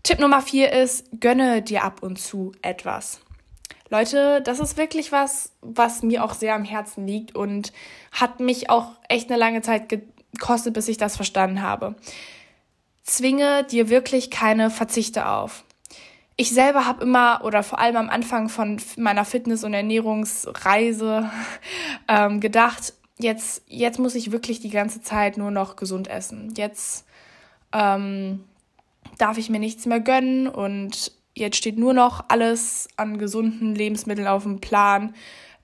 Tipp 0.02 0.20
Nummer 0.20 0.42
vier 0.42 0.72
ist, 0.72 1.06
gönne 1.20 1.62
dir 1.62 1.84
ab 1.84 2.02
und 2.02 2.18
zu 2.18 2.52
etwas. 2.60 3.20
Leute, 3.88 4.42
das 4.42 4.60
ist 4.60 4.76
wirklich 4.76 5.10
was, 5.10 5.52
was 5.62 6.02
mir 6.02 6.22
auch 6.22 6.34
sehr 6.34 6.54
am 6.54 6.64
Herzen 6.64 7.06
liegt 7.06 7.34
und 7.34 7.72
hat 8.12 8.40
mich 8.40 8.68
auch 8.68 8.90
echt 9.08 9.30
eine 9.30 9.38
lange 9.38 9.62
Zeit 9.62 9.88
gekostet, 9.88 10.74
bis 10.74 10.88
ich 10.88 10.98
das 10.98 11.16
verstanden 11.16 11.62
habe. 11.62 11.94
Zwinge 13.04 13.64
dir 13.64 13.88
wirklich 13.88 14.30
keine 14.30 14.70
Verzichte 14.70 15.28
auf 15.28 15.64
ich 16.36 16.50
selber 16.50 16.86
habe 16.86 17.02
immer 17.02 17.40
oder 17.44 17.62
vor 17.62 17.78
allem 17.78 17.96
am 17.96 18.10
Anfang 18.10 18.48
von 18.48 18.78
meiner 18.96 19.24
Fitness- 19.24 19.64
und 19.64 19.74
Ernährungsreise 19.74 21.30
ähm, 22.08 22.40
gedacht, 22.40 22.92
jetzt, 23.18 23.62
jetzt 23.66 23.98
muss 23.98 24.14
ich 24.14 24.32
wirklich 24.32 24.60
die 24.60 24.70
ganze 24.70 25.00
Zeit 25.00 25.38
nur 25.38 25.50
noch 25.50 25.76
gesund 25.76 26.08
essen. 26.08 26.52
Jetzt 26.56 27.06
ähm, 27.72 28.44
darf 29.18 29.38
ich 29.38 29.48
mir 29.48 29.58
nichts 29.58 29.86
mehr 29.86 30.00
gönnen 30.00 30.46
und 30.46 31.12
jetzt 31.34 31.56
steht 31.56 31.78
nur 31.78 31.94
noch 31.94 32.24
alles 32.28 32.88
an 32.96 33.18
gesunden 33.18 33.74
Lebensmitteln 33.74 34.28
auf 34.28 34.42
dem 34.42 34.60
Plan. 34.60 35.14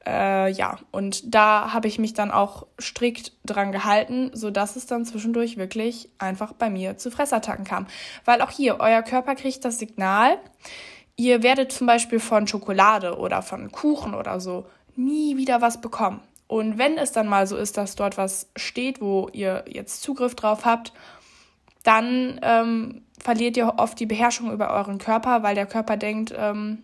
Äh, 0.07 0.51
ja, 0.53 0.79
und 0.91 1.35
da 1.35 1.73
habe 1.73 1.89
ich 1.89 1.99
mich 1.99 2.15
dann 2.15 2.31
auch 2.31 2.67
strikt 2.81 3.33
dran 3.45 3.73
gehalten, 3.73 4.31
sodass 4.33 4.77
es 4.77 4.87
dann 4.87 5.05
zwischendurch 5.05 5.57
wirklich 5.57 6.09
einfach 6.19 6.53
bei 6.53 6.71
mir 6.71 6.97
zu 6.99 7.11
Fressattacken 7.11 7.65
kam. 7.65 7.87
Weil 8.25 8.41
auch 8.43 8.51
hier, 8.51 8.81
euer 8.81 9.03
Körper 9.03 9.35
kriegt 9.35 9.65
das 9.65 9.79
Signal, 9.79 10.39
ihr 11.17 11.43
werdet 11.43 11.73
zum 11.73 11.87
Beispiel 11.87 12.19
von 12.19 12.47
Schokolade 12.47 13.17
oder 13.17 13.43
von 13.43 13.71
Kuchen 13.71 14.15
oder 14.15 14.41
so 14.41 14.67
nie 14.97 15.37
wieder 15.37 15.61
was 15.61 15.81
bekommen. 15.81 16.21
Und 16.49 16.79
wenn 16.79 16.99
es 16.99 17.13
dann 17.13 17.29
mal 17.29 17.47
so 17.47 17.57
ist, 17.57 17.79
dass 17.79 17.97
dort 17.97 18.19
was 18.19 18.51
steht, 18.57 19.01
wo 19.01 19.29
ihr 19.33 19.65
jetzt 19.67 20.03
Zugriff 20.03 20.35
drauf 20.35 20.65
habt, 20.65 20.93
dann 21.83 22.39
ähm, 22.43 23.03
verliert 23.19 23.57
ihr 23.57 23.75
oft 23.79 23.99
die 23.99 24.07
Beherrschung 24.07 24.53
über 24.53 24.71
euren 24.71 24.99
Körper, 24.99 25.43
weil 25.43 25.55
der 25.55 25.67
Körper 25.67 25.97
denkt, 25.97 26.35
ähm, 26.37 26.83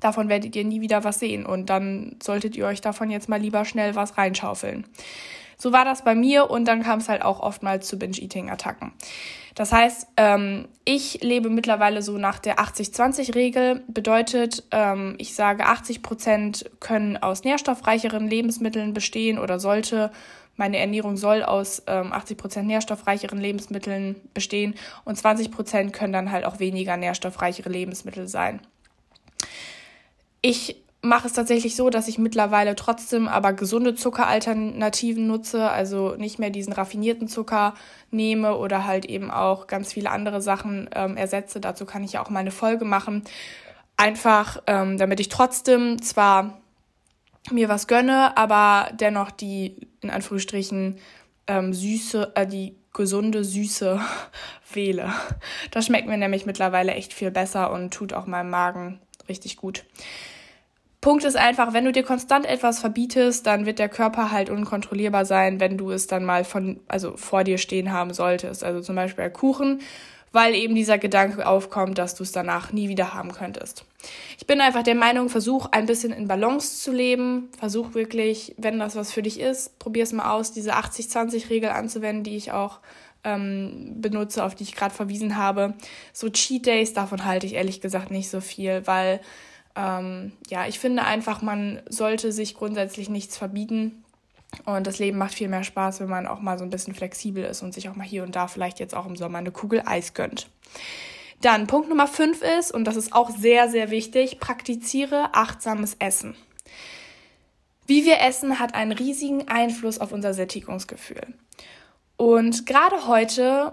davon 0.00 0.28
werdet 0.28 0.56
ihr 0.56 0.64
nie 0.64 0.80
wieder 0.80 1.04
was 1.04 1.18
sehen 1.18 1.46
und 1.46 1.70
dann 1.70 2.16
solltet 2.22 2.56
ihr 2.56 2.66
euch 2.66 2.80
davon 2.80 3.10
jetzt 3.10 3.28
mal 3.28 3.40
lieber 3.40 3.64
schnell 3.64 3.94
was 3.94 4.18
reinschaufeln. 4.18 4.86
So 5.60 5.72
war 5.72 5.84
das 5.84 6.02
bei 6.04 6.14
mir 6.14 6.50
und 6.50 6.64
dann 6.64 6.82
kam 6.82 7.00
es 7.00 7.10
halt 7.10 7.20
auch 7.20 7.40
oftmals 7.40 7.86
zu 7.86 7.98
Binge-Eating-Attacken. 7.98 8.92
Das 9.54 9.72
heißt, 9.72 10.06
ähm, 10.16 10.68
ich 10.86 11.22
lebe 11.22 11.50
mittlerweile 11.50 12.00
so 12.00 12.16
nach 12.16 12.38
der 12.38 12.58
80-20-Regel. 12.58 13.84
Bedeutet, 13.88 14.64
ähm, 14.70 15.16
ich 15.18 15.34
sage, 15.34 15.66
80 15.66 16.02
Prozent 16.02 16.70
können 16.80 17.18
aus 17.18 17.44
nährstoffreicheren 17.44 18.26
Lebensmitteln 18.26 18.94
bestehen 18.94 19.38
oder 19.38 19.60
sollte. 19.60 20.10
Meine 20.56 20.78
Ernährung 20.78 21.18
soll 21.18 21.42
aus 21.42 21.82
ähm, 21.86 22.10
80 22.10 22.38
Prozent 22.38 22.66
nährstoffreicheren 22.66 23.38
Lebensmitteln 23.38 24.16
bestehen 24.32 24.74
und 25.04 25.16
20 25.16 25.50
Prozent 25.50 25.92
können 25.92 26.14
dann 26.14 26.30
halt 26.30 26.46
auch 26.46 26.58
weniger 26.58 26.96
nährstoffreichere 26.96 27.68
Lebensmittel 27.68 28.28
sein. 28.28 28.60
Ich 30.42 30.76
mache 31.02 31.28
es 31.28 31.32
tatsächlich 31.32 31.76
so, 31.76 31.88
dass 31.90 32.08
ich 32.08 32.18
mittlerweile 32.18 32.74
trotzdem 32.74 33.26
aber 33.26 33.52
gesunde 33.52 33.94
Zuckeralternativen 33.94 35.26
nutze, 35.26 35.70
also 35.70 36.14
nicht 36.16 36.38
mehr 36.38 36.50
diesen 36.50 36.72
raffinierten 36.72 37.28
Zucker 37.28 37.74
nehme 38.10 38.56
oder 38.56 38.86
halt 38.86 39.06
eben 39.06 39.30
auch 39.30 39.66
ganz 39.66 39.92
viele 39.92 40.10
andere 40.10 40.42
Sachen 40.42 40.90
ähm, 40.94 41.16
ersetze. 41.16 41.60
Dazu 41.60 41.86
kann 41.86 42.04
ich 42.04 42.12
ja 42.12 42.22
auch 42.22 42.30
mal 42.30 42.40
eine 42.40 42.50
Folge 42.50 42.84
machen. 42.84 43.24
Einfach, 43.96 44.62
ähm, 44.66 44.98
damit 44.98 45.20
ich 45.20 45.28
trotzdem 45.28 46.02
zwar 46.02 46.60
mir 47.50 47.68
was 47.68 47.86
gönne, 47.86 48.36
aber 48.36 48.90
dennoch 48.92 49.30
die 49.30 49.88
in 50.02 50.10
Anführungsstrichen 50.10 50.98
ähm, 51.46 51.72
süße, 51.72 52.32
äh, 52.34 52.46
die 52.46 52.76
gesunde 52.92 53.44
Süße 53.44 54.00
wähle. 54.72 55.12
Das 55.70 55.86
schmeckt 55.86 56.08
mir 56.08 56.18
nämlich 56.18 56.44
mittlerweile 56.44 56.92
echt 56.92 57.14
viel 57.14 57.30
besser 57.30 57.72
und 57.72 57.94
tut 57.94 58.12
auch 58.12 58.26
meinem 58.26 58.50
Magen 58.50 59.00
richtig 59.28 59.56
gut. 59.56 59.84
Punkt 61.00 61.24
ist 61.24 61.36
einfach, 61.36 61.72
wenn 61.72 61.86
du 61.86 61.92
dir 61.92 62.02
konstant 62.02 62.44
etwas 62.44 62.80
verbietest, 62.80 63.46
dann 63.46 63.64
wird 63.64 63.78
der 63.78 63.88
Körper 63.88 64.30
halt 64.30 64.50
unkontrollierbar 64.50 65.24
sein, 65.24 65.58
wenn 65.58 65.78
du 65.78 65.90
es 65.90 66.06
dann 66.06 66.24
mal 66.24 66.44
von, 66.44 66.80
also 66.88 67.16
vor 67.16 67.42
dir 67.42 67.56
stehen 67.56 67.90
haben 67.90 68.12
solltest. 68.12 68.62
Also 68.62 68.82
zum 68.82 68.96
Beispiel 68.96 69.24
bei 69.24 69.30
Kuchen, 69.30 69.80
weil 70.32 70.54
eben 70.54 70.74
dieser 70.74 70.98
Gedanke 70.98 71.46
aufkommt, 71.46 71.96
dass 71.96 72.14
du 72.16 72.22
es 72.22 72.32
danach 72.32 72.72
nie 72.72 72.90
wieder 72.90 73.14
haben 73.14 73.32
könntest. 73.32 73.86
Ich 74.38 74.46
bin 74.46 74.60
einfach 74.60 74.82
der 74.82 74.94
Meinung, 74.94 75.30
versuch 75.30 75.66
ein 75.72 75.86
bisschen 75.86 76.12
in 76.12 76.28
Balance 76.28 76.82
zu 76.82 76.92
leben. 76.92 77.48
Versuch 77.58 77.94
wirklich, 77.94 78.54
wenn 78.58 78.78
das 78.78 78.94
was 78.94 79.10
für 79.10 79.22
dich 79.22 79.40
ist, 79.40 79.78
probier 79.78 80.02
es 80.02 80.12
mal 80.12 80.30
aus, 80.30 80.52
diese 80.52 80.74
80-20-Regel 80.74 81.70
anzuwenden, 81.70 82.24
die 82.24 82.36
ich 82.36 82.52
auch 82.52 82.78
ähm, 83.24 83.94
benutze, 83.96 84.44
auf 84.44 84.54
die 84.54 84.64
ich 84.64 84.76
gerade 84.76 84.94
verwiesen 84.94 85.36
habe. 85.36 85.72
So 86.12 86.28
Cheat 86.28 86.66
Days, 86.66 86.92
davon 86.92 87.24
halte 87.24 87.46
ich 87.46 87.54
ehrlich 87.54 87.80
gesagt 87.80 88.10
nicht 88.10 88.28
so 88.28 88.42
viel, 88.42 88.86
weil 88.86 89.20
ähm, 89.76 90.32
ja, 90.48 90.66
ich 90.66 90.78
finde 90.78 91.04
einfach, 91.04 91.42
man 91.42 91.82
sollte 91.88 92.32
sich 92.32 92.54
grundsätzlich 92.54 93.08
nichts 93.08 93.36
verbieten. 93.36 94.04
Und 94.64 94.86
das 94.86 94.98
Leben 94.98 95.16
macht 95.16 95.34
viel 95.34 95.48
mehr 95.48 95.62
Spaß, 95.62 96.00
wenn 96.00 96.08
man 96.08 96.26
auch 96.26 96.40
mal 96.40 96.58
so 96.58 96.64
ein 96.64 96.70
bisschen 96.70 96.94
flexibel 96.94 97.44
ist 97.44 97.62
und 97.62 97.72
sich 97.72 97.88
auch 97.88 97.94
mal 97.94 98.06
hier 98.06 98.24
und 98.24 98.34
da 98.34 98.48
vielleicht 98.48 98.80
jetzt 98.80 98.94
auch 98.94 99.06
im 99.06 99.14
Sommer 99.14 99.38
eine 99.38 99.52
Kugel 99.52 99.82
Eis 99.86 100.12
gönnt. 100.12 100.48
Dann 101.40 101.66
Punkt 101.66 101.88
Nummer 101.88 102.06
5 102.06 102.42
ist, 102.58 102.72
und 102.72 102.84
das 102.84 102.96
ist 102.96 103.12
auch 103.12 103.30
sehr, 103.30 103.68
sehr 103.68 103.90
wichtig, 103.90 104.40
praktiziere 104.40 105.30
achtsames 105.32 105.96
Essen. 105.98 106.34
Wie 107.86 108.04
wir 108.04 108.20
essen, 108.20 108.58
hat 108.58 108.74
einen 108.74 108.92
riesigen 108.92 109.48
Einfluss 109.48 109.98
auf 109.98 110.12
unser 110.12 110.34
Sättigungsgefühl. 110.34 111.22
Und 112.16 112.66
gerade 112.66 113.06
heute 113.06 113.72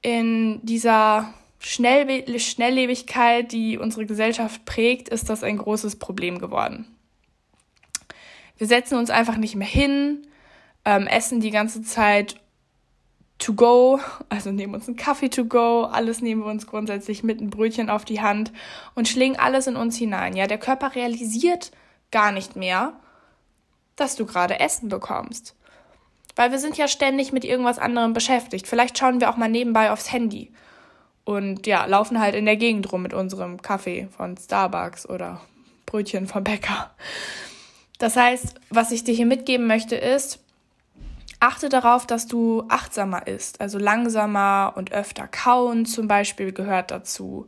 in 0.00 0.64
dieser 0.64 1.34
Schnell 1.58 2.38
Schnelllebigkeit, 2.38 3.50
die 3.50 3.78
unsere 3.78 4.06
Gesellschaft 4.06 4.64
prägt, 4.64 5.08
ist 5.08 5.28
das 5.28 5.42
ein 5.42 5.58
großes 5.58 5.96
Problem 5.96 6.38
geworden. 6.38 6.86
Wir 8.56 8.66
setzen 8.66 8.96
uns 8.96 9.10
einfach 9.10 9.36
nicht 9.36 9.54
mehr 9.54 9.68
hin, 9.68 10.26
ähm, 10.84 11.06
essen 11.06 11.40
die 11.40 11.50
ganze 11.50 11.82
Zeit 11.82 12.36
to 13.38 13.54
go, 13.54 14.00
also 14.28 14.50
nehmen 14.50 14.74
uns 14.74 14.88
einen 14.88 14.96
Kaffee 14.96 15.28
to 15.28 15.44
go, 15.44 15.84
alles 15.84 16.20
nehmen 16.20 16.42
wir 16.42 16.50
uns 16.50 16.66
grundsätzlich 16.66 17.22
mit 17.22 17.40
ein 17.40 17.50
Brötchen 17.50 17.88
auf 17.88 18.04
die 18.04 18.20
Hand 18.20 18.52
und 18.94 19.08
schlingen 19.08 19.38
alles 19.38 19.66
in 19.66 19.76
uns 19.76 19.96
hinein. 19.96 20.36
Ja, 20.36 20.46
der 20.46 20.58
Körper 20.58 20.94
realisiert 20.94 21.70
gar 22.10 22.32
nicht 22.32 22.56
mehr, 22.56 22.94
dass 23.96 24.16
du 24.16 24.26
gerade 24.26 24.60
Essen 24.60 24.88
bekommst. 24.88 25.54
Weil 26.34 26.52
wir 26.52 26.58
sind 26.58 26.76
ja 26.76 26.88
ständig 26.88 27.32
mit 27.32 27.44
irgendwas 27.44 27.78
anderem 27.78 28.12
beschäftigt. 28.12 28.66
Vielleicht 28.66 28.96
schauen 28.98 29.20
wir 29.20 29.30
auch 29.30 29.36
mal 29.36 29.48
nebenbei 29.48 29.90
aufs 29.90 30.12
Handy 30.12 30.52
und 31.28 31.66
ja, 31.66 31.84
laufen 31.84 32.20
halt 32.20 32.34
in 32.34 32.46
der 32.46 32.56
Gegend 32.56 32.90
rum 32.90 33.02
mit 33.02 33.12
unserem 33.12 33.60
Kaffee 33.60 34.08
von 34.16 34.38
Starbucks 34.38 35.06
oder 35.06 35.42
Brötchen 35.84 36.26
vom 36.26 36.42
Bäcker. 36.42 36.90
Das 37.98 38.16
heißt, 38.16 38.54
was 38.70 38.92
ich 38.92 39.04
dir 39.04 39.12
hier 39.12 39.26
mitgeben 39.26 39.66
möchte, 39.66 39.94
ist, 39.94 40.42
achte 41.38 41.68
darauf, 41.68 42.06
dass 42.06 42.28
du 42.28 42.64
achtsamer 42.70 43.26
isst, 43.26 43.60
also 43.60 43.78
langsamer 43.78 44.72
und 44.74 44.90
öfter 44.90 45.28
kauen 45.28 45.84
zum 45.84 46.08
Beispiel 46.08 46.52
gehört 46.52 46.90
dazu. 46.90 47.46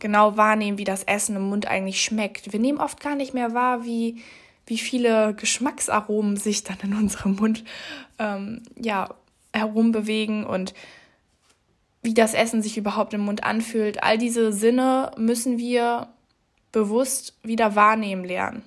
Genau 0.00 0.36
wahrnehmen, 0.36 0.76
wie 0.76 0.84
das 0.84 1.04
Essen 1.04 1.36
im 1.36 1.48
Mund 1.48 1.66
eigentlich 1.66 2.02
schmeckt. 2.02 2.52
Wir 2.52 2.60
nehmen 2.60 2.78
oft 2.78 3.00
gar 3.00 3.14
nicht 3.14 3.32
mehr 3.32 3.54
wahr, 3.54 3.86
wie, 3.86 4.22
wie 4.66 4.76
viele 4.76 5.32
Geschmacksaromen 5.32 6.36
sich 6.36 6.62
dann 6.62 6.76
in 6.82 6.94
unserem 6.94 7.36
Mund 7.36 7.64
ähm, 8.18 8.64
ja, 8.76 9.14
herumbewegen 9.54 10.44
und 10.44 10.74
wie 12.02 12.14
das 12.14 12.34
Essen 12.34 12.62
sich 12.62 12.78
überhaupt 12.78 13.14
im 13.14 13.22
Mund 13.22 13.44
anfühlt. 13.44 14.02
All 14.02 14.18
diese 14.18 14.52
Sinne 14.52 15.10
müssen 15.16 15.58
wir 15.58 16.08
bewusst 16.72 17.36
wieder 17.42 17.74
wahrnehmen 17.74 18.24
lernen. 18.24 18.62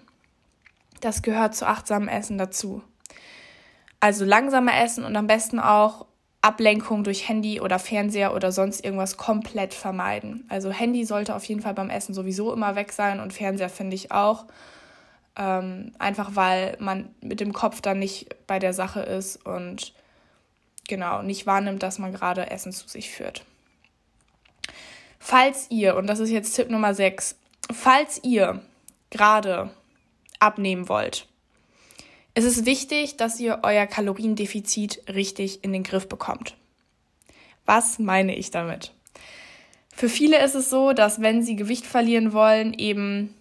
Das 0.99 1.21
gehört 1.21 1.55
zu 1.55 1.67
achtsamem 1.67 2.09
Essen 2.09 2.37
dazu. 2.37 2.83
Also 3.99 4.25
langsamer 4.25 4.81
essen 4.81 5.03
und 5.03 5.15
am 5.15 5.27
besten 5.27 5.59
auch 5.59 6.05
Ablenkung 6.41 7.03
durch 7.03 7.29
Handy 7.29 7.61
oder 7.61 7.77
Fernseher 7.77 8.33
oder 8.33 8.51
sonst 8.51 8.83
irgendwas 8.83 9.17
komplett 9.17 9.75
vermeiden. 9.75 10.45
Also 10.49 10.71
Handy 10.71 11.05
sollte 11.05 11.35
auf 11.35 11.45
jeden 11.45 11.61
Fall 11.61 11.75
beim 11.75 11.91
Essen 11.91 12.15
sowieso 12.15 12.51
immer 12.51 12.75
weg 12.75 12.91
sein 12.91 13.19
und 13.19 13.31
Fernseher 13.31 13.69
finde 13.69 13.95
ich 13.95 14.11
auch. 14.11 14.45
Ähm, 15.37 15.93
einfach 15.99 16.31
weil 16.35 16.75
man 16.79 17.13
mit 17.21 17.39
dem 17.39 17.53
Kopf 17.53 17.79
dann 17.81 17.99
nicht 17.99 18.35
bei 18.47 18.59
der 18.59 18.73
Sache 18.73 19.01
ist 19.01 19.45
und 19.45 19.93
genau 20.87 21.21
nicht 21.21 21.45
wahrnimmt, 21.45 21.83
dass 21.83 21.99
man 21.99 22.11
gerade 22.11 22.49
Essen 22.49 22.71
zu 22.71 22.87
sich 22.87 23.09
führt. 23.09 23.45
Falls 25.19 25.67
ihr, 25.69 25.95
und 25.95 26.07
das 26.07 26.19
ist 26.19 26.29
jetzt 26.31 26.55
Tipp 26.55 26.69
Nummer 26.69 26.93
6, 26.93 27.37
falls 27.71 28.19
ihr 28.23 28.61
gerade 29.09 29.69
abnehmen 30.39 30.89
wollt, 30.89 31.27
es 32.33 32.45
ist 32.45 32.65
wichtig, 32.65 33.17
dass 33.17 33.39
ihr 33.39 33.59
euer 33.63 33.85
Kaloriendefizit 33.85 35.03
richtig 35.09 35.63
in 35.63 35.73
den 35.73 35.83
Griff 35.83 36.07
bekommt. 36.07 36.55
Was 37.65 37.99
meine 37.99 38.35
ich 38.35 38.51
damit? 38.51 38.93
Für 39.93 40.09
viele 40.09 40.43
ist 40.43 40.55
es 40.55 40.69
so, 40.69 40.93
dass 40.93 41.21
wenn 41.21 41.43
sie 41.43 41.55
Gewicht 41.55 41.85
verlieren 41.85 42.33
wollen, 42.33 42.73
eben 42.73 43.35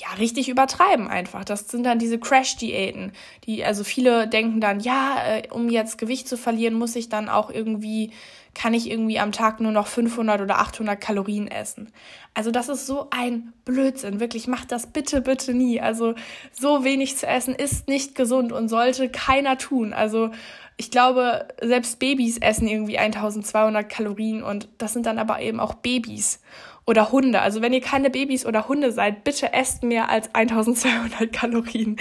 ja, 0.00 0.12
richtig 0.18 0.48
übertreiben 0.48 1.08
einfach. 1.08 1.44
Das 1.44 1.68
sind 1.68 1.84
dann 1.84 1.98
diese 1.98 2.20
Crash-Diäten. 2.20 3.12
Die, 3.44 3.64
also 3.64 3.82
viele 3.82 4.28
denken 4.28 4.60
dann, 4.60 4.78
ja, 4.78 5.16
äh, 5.26 5.48
um 5.50 5.68
jetzt 5.68 5.98
Gewicht 5.98 6.28
zu 6.28 6.36
verlieren, 6.36 6.74
muss 6.74 6.94
ich 6.94 7.08
dann 7.08 7.28
auch 7.28 7.50
irgendwie, 7.50 8.12
kann 8.54 8.74
ich 8.74 8.88
irgendwie 8.88 9.18
am 9.18 9.32
Tag 9.32 9.60
nur 9.60 9.72
noch 9.72 9.88
500 9.88 10.40
oder 10.40 10.60
800 10.60 11.00
Kalorien 11.00 11.48
essen. 11.48 11.90
Also 12.32 12.52
das 12.52 12.68
ist 12.68 12.86
so 12.86 13.08
ein 13.10 13.52
Blödsinn. 13.64 14.20
Wirklich, 14.20 14.46
macht 14.46 14.70
das 14.70 14.86
bitte, 14.86 15.20
bitte 15.20 15.52
nie. 15.52 15.80
Also 15.80 16.14
so 16.52 16.84
wenig 16.84 17.16
zu 17.16 17.26
essen 17.26 17.56
ist 17.56 17.88
nicht 17.88 18.14
gesund 18.14 18.52
und 18.52 18.68
sollte 18.68 19.08
keiner 19.08 19.58
tun. 19.58 19.92
Also 19.92 20.30
ich 20.76 20.92
glaube, 20.92 21.48
selbst 21.60 21.98
Babys 21.98 22.38
essen 22.38 22.68
irgendwie 22.68 22.98
1200 22.98 23.88
Kalorien 23.88 24.44
und 24.44 24.68
das 24.78 24.92
sind 24.92 25.06
dann 25.06 25.18
aber 25.18 25.40
eben 25.40 25.58
auch 25.58 25.74
Babys 25.74 26.40
oder 26.88 27.12
Hunde. 27.12 27.42
Also 27.42 27.60
wenn 27.60 27.74
ihr 27.74 27.82
keine 27.82 28.08
Babys 28.08 28.46
oder 28.46 28.66
Hunde 28.66 28.92
seid, 28.92 29.22
bitte 29.22 29.52
esst 29.52 29.82
mehr 29.82 30.08
als 30.08 30.34
1200 30.34 31.30
Kalorien. 31.32 31.98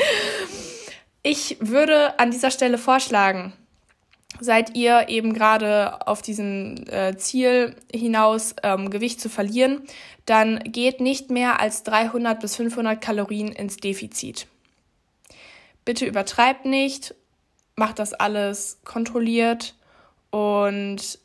Ich 1.23 1.57
würde 1.59 2.17
an 2.19 2.31
dieser 2.31 2.51
Stelle 2.51 2.77
vorschlagen, 2.77 3.51
seid 4.39 4.77
ihr 4.77 5.09
eben 5.09 5.33
gerade 5.33 6.07
auf 6.07 6.21
diesem 6.21 6.75
äh, 6.87 7.17
Ziel 7.17 7.75
hinaus, 7.93 8.55
ähm, 8.63 8.89
Gewicht 8.89 9.19
zu 9.19 9.29
verlieren, 9.29 9.81
dann 10.25 10.59
geht 10.59 11.01
nicht 11.01 11.29
mehr 11.31 11.59
als 11.59 11.83
300 11.83 12.39
bis 12.39 12.55
500 12.55 13.01
Kalorien 13.01 13.49
ins 13.49 13.75
Defizit. 13.75 14.47
Bitte 15.83 16.05
übertreibt 16.05 16.65
nicht, 16.65 17.13
macht 17.75 17.99
das 17.99 18.13
alles 18.13 18.79
kontrolliert 18.85 19.75
und 20.31 21.19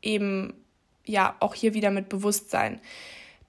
eben 0.00 0.63
ja 1.04 1.34
auch 1.40 1.54
hier 1.54 1.74
wieder 1.74 1.90
mit 1.90 2.08
Bewusstsein. 2.08 2.80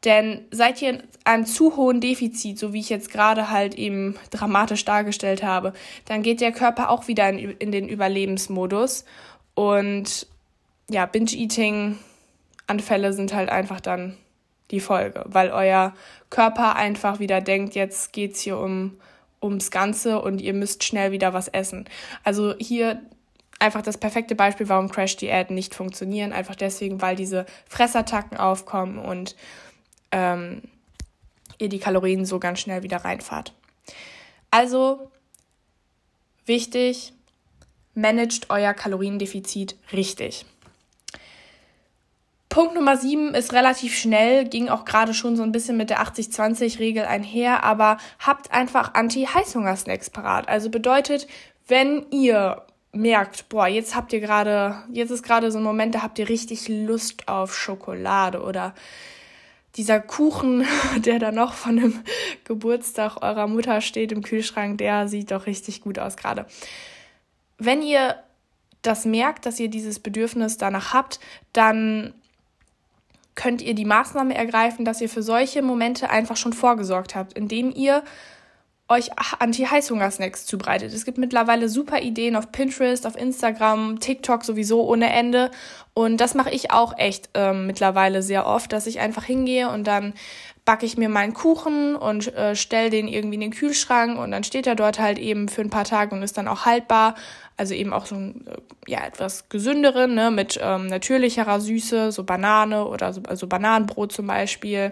Denn 0.03 0.45
seid 0.51 0.81
ihr 0.81 0.89
in 0.89 1.03
einem 1.23 1.45
zu 1.45 1.77
hohen 1.77 1.99
Defizit, 1.99 2.59
so 2.59 2.73
wie 2.73 2.79
ich 2.79 2.89
jetzt 2.89 3.11
gerade 3.11 3.49
halt 3.49 3.75
eben 3.75 4.15
dramatisch 4.29 4.85
dargestellt 4.85 5.41
habe, 5.41 5.73
dann 6.05 6.21
geht 6.21 6.41
der 6.41 6.51
Körper 6.51 6.91
auch 6.91 7.07
wieder 7.07 7.27
in, 7.29 7.57
in 7.57 7.71
den 7.71 7.89
Überlebensmodus. 7.89 9.05
Und 9.55 10.27
ja, 10.89 11.07
Binge-Eating-Anfälle 11.07 13.13
sind 13.13 13.33
halt 13.33 13.49
einfach 13.49 13.81
dann 13.81 14.15
die 14.71 14.79
Folge, 14.79 15.23
weil 15.27 15.49
euer 15.49 15.93
Körper 16.29 16.75
einfach 16.75 17.19
wieder 17.19 17.41
denkt, 17.41 17.73
jetzt 17.75 18.13
geht's 18.13 18.41
hier 18.41 18.59
um 18.59 18.97
ums 19.41 19.71
Ganze 19.71 20.21
und 20.21 20.39
ihr 20.41 20.53
müsst 20.53 20.83
schnell 20.83 21.11
wieder 21.11 21.33
was 21.33 21.47
essen. 21.47 21.85
Also 22.23 22.53
hier 22.59 23.01
einfach 23.59 23.81
das 23.81 23.97
perfekte 23.97 24.35
Beispiel, 24.35 24.69
warum 24.69 24.89
Crash-Diäten 24.89 25.55
nicht 25.55 25.75
funktionieren. 25.75 26.33
Einfach 26.33 26.55
deswegen, 26.55 27.01
weil 27.01 27.15
diese 27.15 27.45
Fressattacken 27.67 28.37
aufkommen 28.37 28.99
und 28.99 29.35
ähm, 30.11 30.61
ihr 31.57 31.69
die 31.69 31.79
Kalorien 31.79 32.25
so 32.25 32.39
ganz 32.39 32.59
schnell 32.59 32.83
wieder 32.83 32.97
reinfahrt. 32.97 33.53
Also 34.51 35.11
wichtig, 36.45 37.13
managt 37.93 38.49
euer 38.49 38.73
Kaloriendefizit 38.73 39.75
richtig. 39.93 40.45
Punkt 42.49 42.73
Nummer 42.73 42.95
7 42.95 43.35
ist 43.35 43.51
relativ 43.51 43.97
schnell, 43.97 44.47
ging 44.47 44.69
auch 44.69 44.85
gerade 44.85 45.13
schon 45.13 45.35
so 45.35 45.43
ein 45.43 45.51
bisschen 45.51 45.75
mit 45.75 45.89
der 45.89 46.01
80-20-Regel 46.01 47.03
einher, 47.03 47.65
aber 47.65 47.97
habt 48.19 48.53
einfach 48.53 48.93
Anti-Heißhunger-Snacks 48.93 50.09
parat. 50.09 50.47
Also 50.47 50.69
bedeutet, 50.69 51.27
wenn 51.67 52.05
ihr 52.11 52.65
merkt, 52.95 53.49
boah, 53.49 53.67
jetzt 53.67 53.95
habt 53.95 54.13
ihr 54.13 54.19
gerade, 54.19 54.83
jetzt 54.91 55.11
ist 55.11 55.23
gerade 55.23 55.51
so 55.51 55.59
ein 55.59 55.63
Moment, 55.63 55.95
da 55.95 56.01
habt 56.01 56.17
ihr 56.17 56.29
richtig 56.29 56.67
Lust 56.67 57.27
auf 57.27 57.55
Schokolade 57.55 58.41
oder 58.41 58.73
dieser 59.75 59.99
Kuchen, 59.99 60.65
der 60.97 61.19
da 61.19 61.31
noch 61.31 61.53
von 61.53 61.77
dem 61.77 62.03
Geburtstag 62.45 63.21
eurer 63.21 63.47
Mutter 63.47 63.81
steht 63.81 64.11
im 64.11 64.21
Kühlschrank, 64.21 64.77
der 64.77 65.07
sieht 65.07 65.31
doch 65.31 65.45
richtig 65.45 65.81
gut 65.81 65.99
aus 65.99 66.17
gerade. 66.17 66.45
Wenn 67.57 67.81
ihr 67.81 68.15
das 68.81 69.05
merkt, 69.05 69.45
dass 69.45 69.59
ihr 69.59 69.69
dieses 69.69 69.99
Bedürfnis 69.99 70.57
danach 70.57 70.93
habt, 70.93 71.19
dann 71.53 72.13
könnt 73.33 73.61
ihr 73.61 73.73
die 73.73 73.85
Maßnahme 73.85 74.33
ergreifen, 74.35 74.85
dass 74.85 75.01
ihr 75.01 75.09
für 75.09 75.23
solche 75.23 75.61
Momente 75.61 76.09
einfach 76.09 76.37
schon 76.37 76.53
vorgesorgt 76.53 77.15
habt, 77.15 77.33
indem 77.33 77.71
ihr 77.71 78.03
euch 78.87 79.09
Anti-Heißhunger-Snacks 79.39 80.45
zubereitet. 80.45 80.93
Es 80.93 81.05
gibt 81.05 81.17
mittlerweile 81.17 81.69
super 81.69 82.01
Ideen 82.01 82.35
auf 82.35 82.51
Pinterest, 82.51 83.07
auf 83.07 83.15
Instagram, 83.15 83.99
TikTok 83.99 84.43
sowieso 84.45 84.83
ohne 84.87 85.11
Ende. 85.11 85.49
Und 85.95 86.17
das 86.17 86.35
mache 86.35 86.51
ich 86.51 86.71
auch 86.71 86.95
echt 86.97 87.29
ähm, 87.33 87.65
mittlerweile 87.65 88.21
sehr 88.21 88.45
oft, 88.45 88.71
dass 88.71 88.85
ich 88.85 88.99
einfach 88.99 89.23
hingehe 89.23 89.69
und 89.69 89.85
dann 89.85 90.13
backe 90.65 90.85
ich 90.85 90.97
mir 90.97 91.09
meinen 91.09 91.33
Kuchen 91.33 91.95
und 91.95 92.33
äh, 92.35 92.55
stelle 92.55 92.89
den 92.89 93.07
irgendwie 93.07 93.35
in 93.35 93.41
den 93.41 93.51
Kühlschrank 93.51 94.19
und 94.19 94.31
dann 94.31 94.43
steht 94.43 94.67
er 94.67 94.75
dort 94.75 94.99
halt 94.99 95.19
eben 95.19 95.47
für 95.47 95.61
ein 95.61 95.69
paar 95.69 95.83
Tage 95.83 96.15
und 96.15 96.23
ist 96.23 96.37
dann 96.37 96.47
auch 96.47 96.65
haltbar. 96.65 97.15
Also 97.55 97.73
eben 97.73 97.93
auch 97.93 98.05
so 98.05 98.15
ein, 98.15 98.45
äh, 98.47 98.91
ja, 98.91 99.05
etwas 99.05 99.47
gesünderen, 99.47 100.15
ne, 100.15 100.31
mit 100.31 100.59
ähm, 100.61 100.87
natürlicherer 100.87 101.59
Süße, 101.59 102.11
so 102.11 102.23
Banane 102.23 102.85
oder 102.85 103.13
so, 103.13 103.21
also 103.27 103.47
Bananenbrot 103.47 104.11
zum 104.11 104.27
Beispiel, 104.27 104.91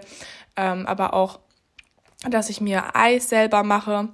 ähm, 0.56 0.86
aber 0.86 1.12
auch 1.12 1.40
dass 2.30 2.50
ich 2.50 2.60
mir 2.60 2.96
Eis 2.96 3.28
selber 3.28 3.62
mache. 3.62 4.08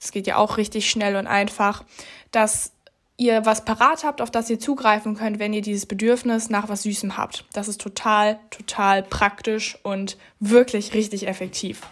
Das 0.00 0.12
geht 0.12 0.26
ja 0.26 0.36
auch 0.36 0.56
richtig 0.56 0.90
schnell 0.90 1.16
und 1.16 1.26
einfach, 1.26 1.84
dass 2.30 2.72
ihr 3.16 3.44
was 3.46 3.64
parat 3.64 4.04
habt, 4.04 4.20
auf 4.20 4.30
das 4.30 4.50
ihr 4.50 4.58
zugreifen 4.58 5.16
könnt, 5.16 5.38
wenn 5.38 5.52
ihr 5.52 5.62
dieses 5.62 5.86
Bedürfnis 5.86 6.50
nach 6.50 6.68
was 6.68 6.82
Süßem 6.82 7.16
habt. 7.16 7.44
Das 7.52 7.68
ist 7.68 7.80
total, 7.80 8.38
total 8.50 9.02
praktisch 9.02 9.78
und 9.82 10.16
wirklich 10.40 10.94
richtig 10.94 11.28
effektiv. 11.28 11.82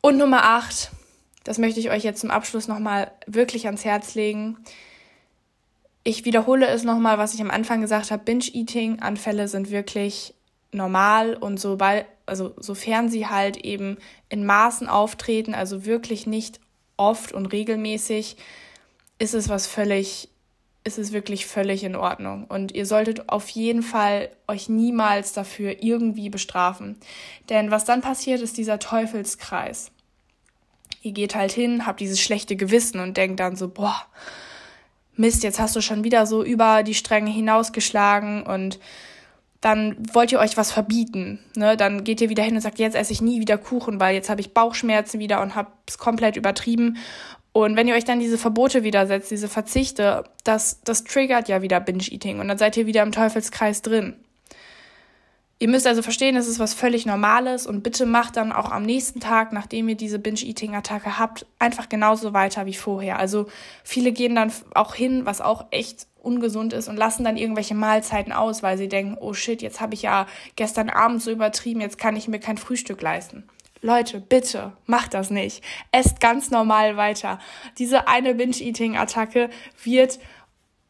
Und 0.00 0.18
Nummer 0.18 0.44
8, 0.44 0.90
das 1.44 1.58
möchte 1.58 1.80
ich 1.80 1.90
euch 1.90 2.04
jetzt 2.04 2.20
zum 2.20 2.30
Abschluss 2.30 2.68
nochmal 2.68 3.10
wirklich 3.26 3.66
ans 3.66 3.84
Herz 3.84 4.14
legen. 4.14 4.58
Ich 6.02 6.26
wiederhole 6.26 6.66
es 6.66 6.84
nochmal, 6.84 7.16
was 7.16 7.32
ich 7.32 7.40
am 7.40 7.50
Anfang 7.50 7.80
gesagt 7.80 8.10
habe. 8.10 8.22
Binge-Eating-Anfälle 8.24 9.48
sind 9.48 9.70
wirklich 9.70 10.34
normal 10.72 11.34
und 11.34 11.58
sobald, 11.58 12.04
also 12.26 12.54
sofern 12.58 13.08
sie 13.08 13.26
halt 13.26 13.58
eben 13.58 13.98
in 14.28 14.46
Maßen 14.46 14.88
auftreten, 14.88 15.54
also 15.54 15.84
wirklich 15.84 16.26
nicht 16.26 16.60
oft 16.96 17.32
und 17.32 17.46
regelmäßig, 17.46 18.36
ist 19.18 19.34
es 19.34 19.48
was 19.48 19.66
völlig, 19.66 20.28
ist 20.84 20.98
es 20.98 21.12
wirklich 21.12 21.46
völlig 21.46 21.84
in 21.84 21.96
Ordnung. 21.96 22.44
Und 22.44 22.72
ihr 22.72 22.86
solltet 22.86 23.28
auf 23.28 23.48
jeden 23.50 23.82
Fall 23.82 24.30
euch 24.48 24.68
niemals 24.68 25.32
dafür 25.32 25.82
irgendwie 25.82 26.30
bestrafen. 26.30 26.96
Denn 27.48 27.70
was 27.70 27.84
dann 27.84 28.00
passiert, 28.00 28.40
ist 28.40 28.56
dieser 28.56 28.78
Teufelskreis. 28.78 29.90
Ihr 31.02 31.12
geht 31.12 31.34
halt 31.34 31.52
hin, 31.52 31.86
habt 31.86 32.00
dieses 32.00 32.20
schlechte 32.20 32.56
Gewissen 32.56 33.00
und 33.00 33.16
denkt 33.16 33.40
dann 33.40 33.56
so, 33.56 33.68
boah, 33.68 34.06
Mist, 35.16 35.44
jetzt 35.44 35.60
hast 35.60 35.76
du 35.76 35.80
schon 35.80 36.02
wieder 36.02 36.26
so 36.26 36.42
über 36.42 36.82
die 36.82 36.94
Stränge 36.94 37.30
hinausgeschlagen 37.30 38.42
und 38.42 38.80
dann 39.64 39.96
wollt 40.12 40.30
ihr 40.30 40.40
euch 40.40 40.58
was 40.58 40.70
verbieten. 40.70 41.38
Ne? 41.56 41.78
Dann 41.78 42.04
geht 42.04 42.20
ihr 42.20 42.28
wieder 42.28 42.42
hin 42.42 42.54
und 42.54 42.60
sagt, 42.60 42.78
jetzt 42.78 42.94
esse 42.94 43.14
ich 43.14 43.22
nie 43.22 43.40
wieder 43.40 43.56
Kuchen, 43.56 43.98
weil 43.98 44.14
jetzt 44.14 44.28
habe 44.28 44.42
ich 44.42 44.52
Bauchschmerzen 44.52 45.20
wieder 45.20 45.40
und 45.40 45.54
habe 45.54 45.70
es 45.88 45.96
komplett 45.96 46.36
übertrieben. 46.36 46.98
Und 47.52 47.74
wenn 47.74 47.88
ihr 47.88 47.94
euch 47.94 48.04
dann 48.04 48.20
diese 48.20 48.36
Verbote 48.36 48.82
widersetzt, 48.82 49.30
diese 49.30 49.48
Verzichte, 49.48 50.24
das, 50.42 50.82
das 50.84 51.04
triggert 51.04 51.48
ja 51.48 51.62
wieder 51.62 51.80
Binge-Eating 51.80 52.40
und 52.40 52.48
dann 52.48 52.58
seid 52.58 52.76
ihr 52.76 52.84
wieder 52.84 53.02
im 53.02 53.12
Teufelskreis 53.12 53.80
drin. 53.80 54.16
Ihr 55.64 55.70
müsst 55.70 55.86
also 55.86 56.02
verstehen, 56.02 56.36
es 56.36 56.46
ist 56.46 56.58
was 56.58 56.74
völlig 56.74 57.06
Normales 57.06 57.66
und 57.66 57.82
bitte 57.82 58.04
macht 58.04 58.36
dann 58.36 58.52
auch 58.52 58.70
am 58.70 58.82
nächsten 58.82 59.18
Tag, 59.18 59.50
nachdem 59.54 59.88
ihr 59.88 59.94
diese 59.94 60.18
Binge-Eating-Attacke 60.18 61.18
habt, 61.18 61.46
einfach 61.58 61.88
genauso 61.88 62.34
weiter 62.34 62.66
wie 62.66 62.74
vorher. 62.74 63.18
Also 63.18 63.46
viele 63.82 64.12
gehen 64.12 64.34
dann 64.34 64.52
auch 64.74 64.94
hin, 64.94 65.24
was 65.24 65.40
auch 65.40 65.64
echt 65.70 66.06
ungesund 66.20 66.74
ist 66.74 66.88
und 66.88 66.98
lassen 66.98 67.24
dann 67.24 67.38
irgendwelche 67.38 67.74
Mahlzeiten 67.74 68.30
aus, 68.30 68.62
weil 68.62 68.76
sie 68.76 68.90
denken, 68.90 69.16
oh 69.18 69.32
shit, 69.32 69.62
jetzt 69.62 69.80
habe 69.80 69.94
ich 69.94 70.02
ja 70.02 70.26
gestern 70.54 70.90
Abend 70.90 71.22
so 71.22 71.30
übertrieben, 71.30 71.80
jetzt 71.80 71.96
kann 71.96 72.14
ich 72.14 72.28
mir 72.28 72.40
kein 72.40 72.58
Frühstück 72.58 73.00
leisten. 73.00 73.44
Leute, 73.80 74.20
bitte, 74.20 74.72
macht 74.84 75.14
das 75.14 75.30
nicht. 75.30 75.64
Esst 75.92 76.20
ganz 76.20 76.50
normal 76.50 76.98
weiter. 76.98 77.38
Diese 77.78 78.06
eine 78.06 78.34
Binge-Eating-Attacke 78.34 79.48
wird 79.82 80.18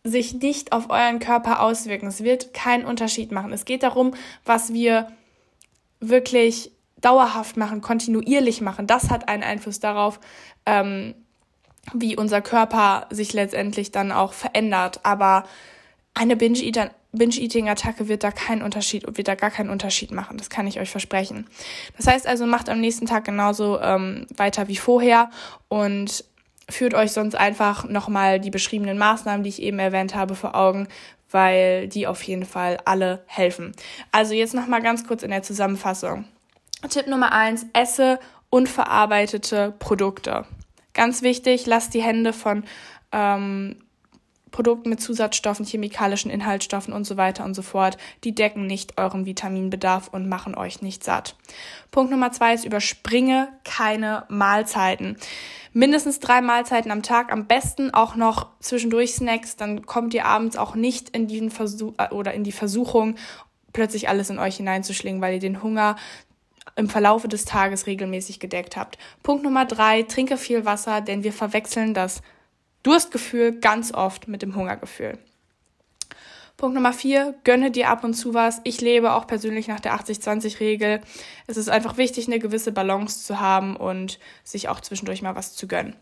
sich 0.04 0.34
nicht 0.34 0.72
auf 0.72 0.90
euren 0.90 1.18
Körper 1.18 1.60
auswirken. 1.60 2.06
Es 2.06 2.22
wird 2.22 2.52
keinen 2.52 2.84
Unterschied 2.84 3.32
machen. 3.32 3.52
Es 3.52 3.64
geht 3.64 3.82
darum, 3.82 4.12
was 4.44 4.72
wir 4.72 5.10
wirklich 5.98 6.70
dauerhaft 7.00 7.56
machen, 7.56 7.80
kontinuierlich 7.80 8.60
machen. 8.60 8.86
Das 8.86 9.10
hat 9.10 9.28
einen 9.28 9.42
Einfluss 9.42 9.80
darauf, 9.80 10.20
ähm, 10.66 11.14
wie 11.92 12.16
unser 12.16 12.42
Körper 12.42 13.06
sich 13.10 13.32
letztendlich 13.32 13.92
dann 13.92 14.12
auch 14.12 14.34
verändert. 14.34 15.00
Aber 15.02 15.44
eine 16.14 16.36
Binge-Eating-Attacke 16.36 18.08
wird 18.08 18.24
da 18.24 18.30
keinen 18.30 18.62
Unterschied, 18.62 19.04
wird 19.16 19.28
da 19.28 19.34
gar 19.34 19.50
keinen 19.50 19.70
Unterschied 19.70 20.10
machen. 20.10 20.36
Das 20.36 20.50
kann 20.50 20.66
ich 20.66 20.80
euch 20.80 20.90
versprechen. 20.90 21.46
Das 21.96 22.06
heißt 22.06 22.26
also, 22.26 22.46
macht 22.46 22.68
am 22.68 22.80
nächsten 22.80 23.06
Tag 23.06 23.24
genauso 23.24 23.80
ähm, 23.80 24.26
weiter 24.36 24.68
wie 24.68 24.76
vorher 24.76 25.30
und 25.68 26.24
führt 26.68 26.94
euch 26.94 27.12
sonst 27.12 27.34
einfach 27.34 27.84
nochmal 27.88 28.40
die 28.40 28.50
beschriebenen 28.50 28.98
Maßnahmen, 28.98 29.42
die 29.42 29.50
ich 29.50 29.62
eben 29.62 29.78
erwähnt 29.78 30.14
habe, 30.14 30.34
vor 30.34 30.54
Augen, 30.54 30.88
weil 31.30 31.88
die 31.88 32.06
auf 32.06 32.22
jeden 32.22 32.44
Fall 32.44 32.78
alle 32.84 33.22
helfen. 33.26 33.72
Also 34.12 34.34
jetzt 34.34 34.54
nochmal 34.54 34.82
ganz 34.82 35.06
kurz 35.06 35.22
in 35.22 35.30
der 35.30 35.42
Zusammenfassung. 35.42 36.24
Tipp 36.88 37.06
Nummer 37.06 37.32
eins, 37.32 37.66
esse 37.72 38.18
unverarbeitete 38.50 39.74
Produkte. 39.78 40.46
Ganz 40.92 41.22
wichtig, 41.22 41.66
lasst 41.66 41.92
die 41.94 42.02
Hände 42.02 42.32
von 42.32 42.64
ähm, 43.10 43.76
Produkten 44.54 44.88
mit 44.88 45.00
Zusatzstoffen, 45.00 45.66
chemikalischen 45.66 46.30
Inhaltsstoffen 46.30 46.94
und 46.94 47.02
so 47.02 47.16
weiter 47.16 47.44
und 47.44 47.54
so 47.54 47.62
fort, 47.62 47.98
die 48.22 48.36
decken 48.36 48.68
nicht 48.68 48.98
euren 48.98 49.26
Vitaminbedarf 49.26 50.06
und 50.12 50.28
machen 50.28 50.54
euch 50.54 50.80
nicht 50.80 51.02
satt. 51.02 51.34
Punkt 51.90 52.12
Nummer 52.12 52.30
zwei 52.30 52.54
ist, 52.54 52.64
überspringe 52.64 53.48
keine 53.64 54.26
Mahlzeiten. 54.28 55.16
Mindestens 55.72 56.20
drei 56.20 56.40
Mahlzeiten 56.40 56.92
am 56.92 57.02
Tag, 57.02 57.32
am 57.32 57.46
besten 57.46 57.92
auch 57.92 58.14
noch 58.14 58.46
zwischendurch 58.60 59.14
Snacks, 59.14 59.56
dann 59.56 59.86
kommt 59.86 60.14
ihr 60.14 60.24
abends 60.24 60.56
auch 60.56 60.76
nicht 60.76 61.08
in 61.08 61.26
diesen 61.26 61.50
Versuch 61.50 61.94
äh, 61.98 62.10
oder 62.10 62.32
in 62.32 62.44
die 62.44 62.52
Versuchung, 62.52 63.16
plötzlich 63.72 64.08
alles 64.08 64.30
in 64.30 64.38
euch 64.38 64.58
hineinzuschlingen, 64.58 65.20
weil 65.20 65.34
ihr 65.34 65.40
den 65.40 65.64
Hunger 65.64 65.96
im 66.76 66.88
Verlaufe 66.88 67.26
des 67.26 67.44
Tages 67.44 67.88
regelmäßig 67.88 68.38
gedeckt 68.38 68.76
habt. 68.76 68.98
Punkt 69.24 69.42
Nummer 69.42 69.64
drei, 69.64 70.04
trinke 70.04 70.36
viel 70.36 70.64
Wasser, 70.64 71.00
denn 71.00 71.24
wir 71.24 71.32
verwechseln 71.32 71.92
das 71.92 72.22
Durstgefühl 72.84 73.58
ganz 73.58 73.92
oft 73.92 74.28
mit 74.28 74.42
dem 74.42 74.54
Hungergefühl. 74.54 75.18
Punkt 76.56 76.76
Nummer 76.76 76.92
vier, 76.92 77.34
gönne 77.42 77.72
dir 77.72 77.88
ab 77.88 78.04
und 78.04 78.14
zu 78.14 78.32
was. 78.32 78.60
Ich 78.62 78.80
lebe 78.80 79.14
auch 79.14 79.26
persönlich 79.26 79.66
nach 79.66 79.80
der 79.80 79.96
80-20-Regel. 79.96 81.00
Es 81.48 81.56
ist 81.56 81.68
einfach 81.68 81.96
wichtig, 81.96 82.28
eine 82.28 82.38
gewisse 82.38 82.70
Balance 82.70 83.24
zu 83.24 83.40
haben 83.40 83.74
und 83.74 84.20
sich 84.44 84.68
auch 84.68 84.80
zwischendurch 84.80 85.20
mal 85.20 85.34
was 85.34 85.56
zu 85.56 85.66
gönnen. 85.66 85.96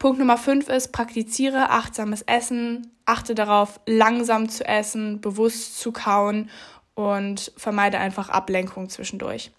Punkt 0.00 0.18
Nummer 0.18 0.36
fünf 0.36 0.68
ist, 0.68 0.90
praktiziere 0.90 1.70
achtsames 1.70 2.22
Essen, 2.22 2.90
achte 3.04 3.36
darauf, 3.36 3.78
langsam 3.86 4.48
zu 4.48 4.66
essen, 4.66 5.20
bewusst 5.20 5.78
zu 5.78 5.92
kauen 5.92 6.50
und 6.94 7.52
vermeide 7.56 7.98
einfach 7.98 8.28
Ablenkung 8.28 8.88
zwischendurch. 8.88 9.52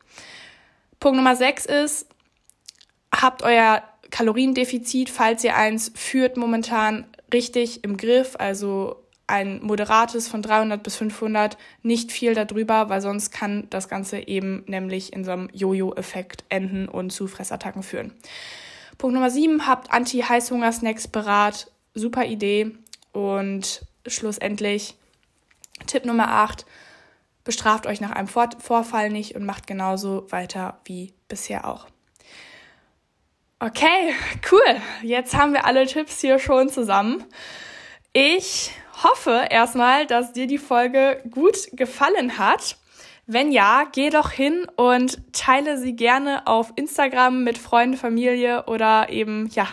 Punkt 0.99 1.15
Nummer 1.15 1.37
sechs 1.37 1.65
ist, 1.65 2.07
habt 3.13 3.43
euer 3.43 3.83
Kaloriendefizit, 4.15 5.09
falls 5.09 5.43
ihr 5.43 5.57
eins 5.57 5.91
führt, 5.93 6.37
momentan 6.37 7.03
richtig 7.33 7.83
im 7.83 7.97
Griff. 7.97 8.37
Also 8.39 9.03
ein 9.27 9.61
moderates 9.61 10.29
von 10.29 10.41
300 10.41 10.81
bis 10.81 10.95
500, 10.95 11.57
nicht 11.83 12.13
viel 12.13 12.33
darüber, 12.33 12.87
weil 12.87 13.01
sonst 13.01 13.31
kann 13.31 13.67
das 13.71 13.89
Ganze 13.89 14.25
eben 14.25 14.63
nämlich 14.67 15.11
in 15.11 15.25
so 15.25 15.31
einem 15.31 15.49
Jojo-Effekt 15.51 16.45
enden 16.47 16.87
und 16.87 17.09
zu 17.09 17.27
Fressattacken 17.27 17.83
führen. 17.83 18.13
Punkt 18.97 19.15
Nummer 19.15 19.29
7, 19.29 19.67
habt 19.67 19.91
Anti-Heißhunger-Snacks 19.91 21.09
berat. 21.09 21.69
Super 21.93 22.23
Idee. 22.23 22.71
Und 23.11 23.85
schlussendlich 24.07 24.95
Tipp 25.87 26.05
Nummer 26.05 26.29
8, 26.29 26.65
bestraft 27.43 27.85
euch 27.85 27.99
nach 27.99 28.11
einem 28.11 28.29
Vorfall 28.29 29.09
nicht 29.09 29.35
und 29.35 29.43
macht 29.43 29.67
genauso 29.67 30.31
weiter 30.31 30.79
wie 30.85 31.11
bisher 31.27 31.67
auch. 31.67 31.87
Okay, 33.65 34.13
cool. 34.51 34.79
Jetzt 35.01 35.35
haben 35.35 35.53
wir 35.53 35.65
alle 35.65 35.87
Tipps 35.87 36.21
hier 36.21 36.37
schon 36.37 36.69
zusammen. 36.69 37.23
Ich 38.13 38.69
hoffe 39.01 39.47
erstmal, 39.49 40.05
dass 40.05 40.33
dir 40.33 40.45
die 40.45 40.59
Folge 40.59 41.23
gut 41.31 41.57
gefallen 41.71 42.37
hat. 42.37 42.77
Wenn 43.25 43.51
ja, 43.51 43.85
geh 43.91 44.11
doch 44.11 44.29
hin 44.29 44.67
und 44.75 45.19
teile 45.33 45.79
sie 45.79 45.95
gerne 45.95 46.45
auf 46.45 46.73
Instagram 46.75 47.43
mit 47.43 47.57
Freunden, 47.57 47.97
Familie 47.97 48.65
oder 48.67 49.09
eben, 49.09 49.49
ja, 49.55 49.67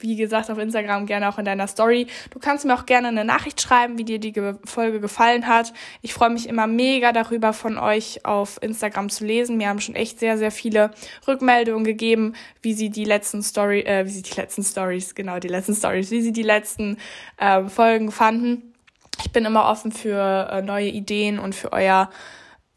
wie 0.00 0.16
gesagt, 0.16 0.50
auf 0.50 0.58
Instagram 0.58 1.06
gerne 1.06 1.28
auch 1.28 1.38
in 1.38 1.44
deiner 1.44 1.66
Story. 1.66 2.06
Du 2.30 2.38
kannst 2.38 2.64
mir 2.64 2.74
auch 2.74 2.86
gerne 2.86 3.08
eine 3.08 3.24
Nachricht 3.24 3.60
schreiben, 3.60 3.98
wie 3.98 4.04
dir 4.04 4.18
die 4.18 4.34
Folge 4.64 5.00
gefallen 5.00 5.46
hat. 5.46 5.72
Ich 6.02 6.14
freue 6.14 6.30
mich 6.30 6.48
immer 6.48 6.66
mega 6.66 7.12
darüber, 7.12 7.52
von 7.52 7.78
euch 7.78 8.24
auf 8.24 8.58
Instagram 8.62 9.10
zu 9.10 9.24
lesen. 9.24 9.56
Mir 9.56 9.68
haben 9.68 9.80
schon 9.80 9.94
echt 9.94 10.18
sehr, 10.18 10.38
sehr 10.38 10.50
viele 10.50 10.90
Rückmeldungen 11.26 11.84
gegeben, 11.84 12.34
wie 12.62 12.74
sie 12.74 12.90
die 12.90 13.04
letzten 13.04 13.42
Story, 13.42 13.80
äh, 13.80 14.06
wie 14.06 14.10
sie 14.10 14.22
die 14.22 14.34
letzten 14.34 14.62
Stories, 14.62 15.14
genau, 15.14 15.38
die 15.38 15.48
letzten 15.48 15.74
Stories, 15.74 16.10
wie 16.10 16.22
sie 16.22 16.32
die 16.32 16.42
letzten 16.42 16.98
äh, 17.38 17.64
Folgen 17.64 18.10
fanden. 18.10 18.74
Ich 19.22 19.32
bin 19.32 19.44
immer 19.44 19.66
offen 19.66 19.92
für 19.92 20.48
äh, 20.50 20.62
neue 20.62 20.88
Ideen 20.88 21.38
und 21.38 21.54
für 21.54 21.72
euer 21.72 22.10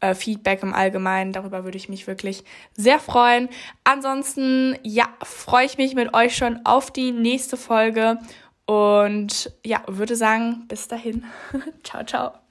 äh, 0.04 0.14
Feedback 0.14 0.62
im 0.62 0.74
Allgemeinen. 0.74 1.32
Darüber 1.32 1.64
würde 1.64 1.78
ich 1.78 1.88
mich 1.88 2.06
wirklich 2.06 2.44
sehr 2.76 2.98
freuen. 2.98 3.48
Ansonsten, 3.84 4.78
ja, 4.82 5.08
freue 5.22 5.66
ich 5.66 5.78
mich 5.78 5.94
mit 5.94 6.14
euch 6.14 6.36
schon 6.36 6.60
auf 6.64 6.90
die 6.90 7.12
nächste 7.12 7.56
Folge 7.56 8.18
und 8.66 9.50
ja, 9.64 9.82
würde 9.86 10.16
sagen, 10.16 10.64
bis 10.68 10.88
dahin. 10.88 11.24
ciao, 11.82 12.04
ciao. 12.04 12.43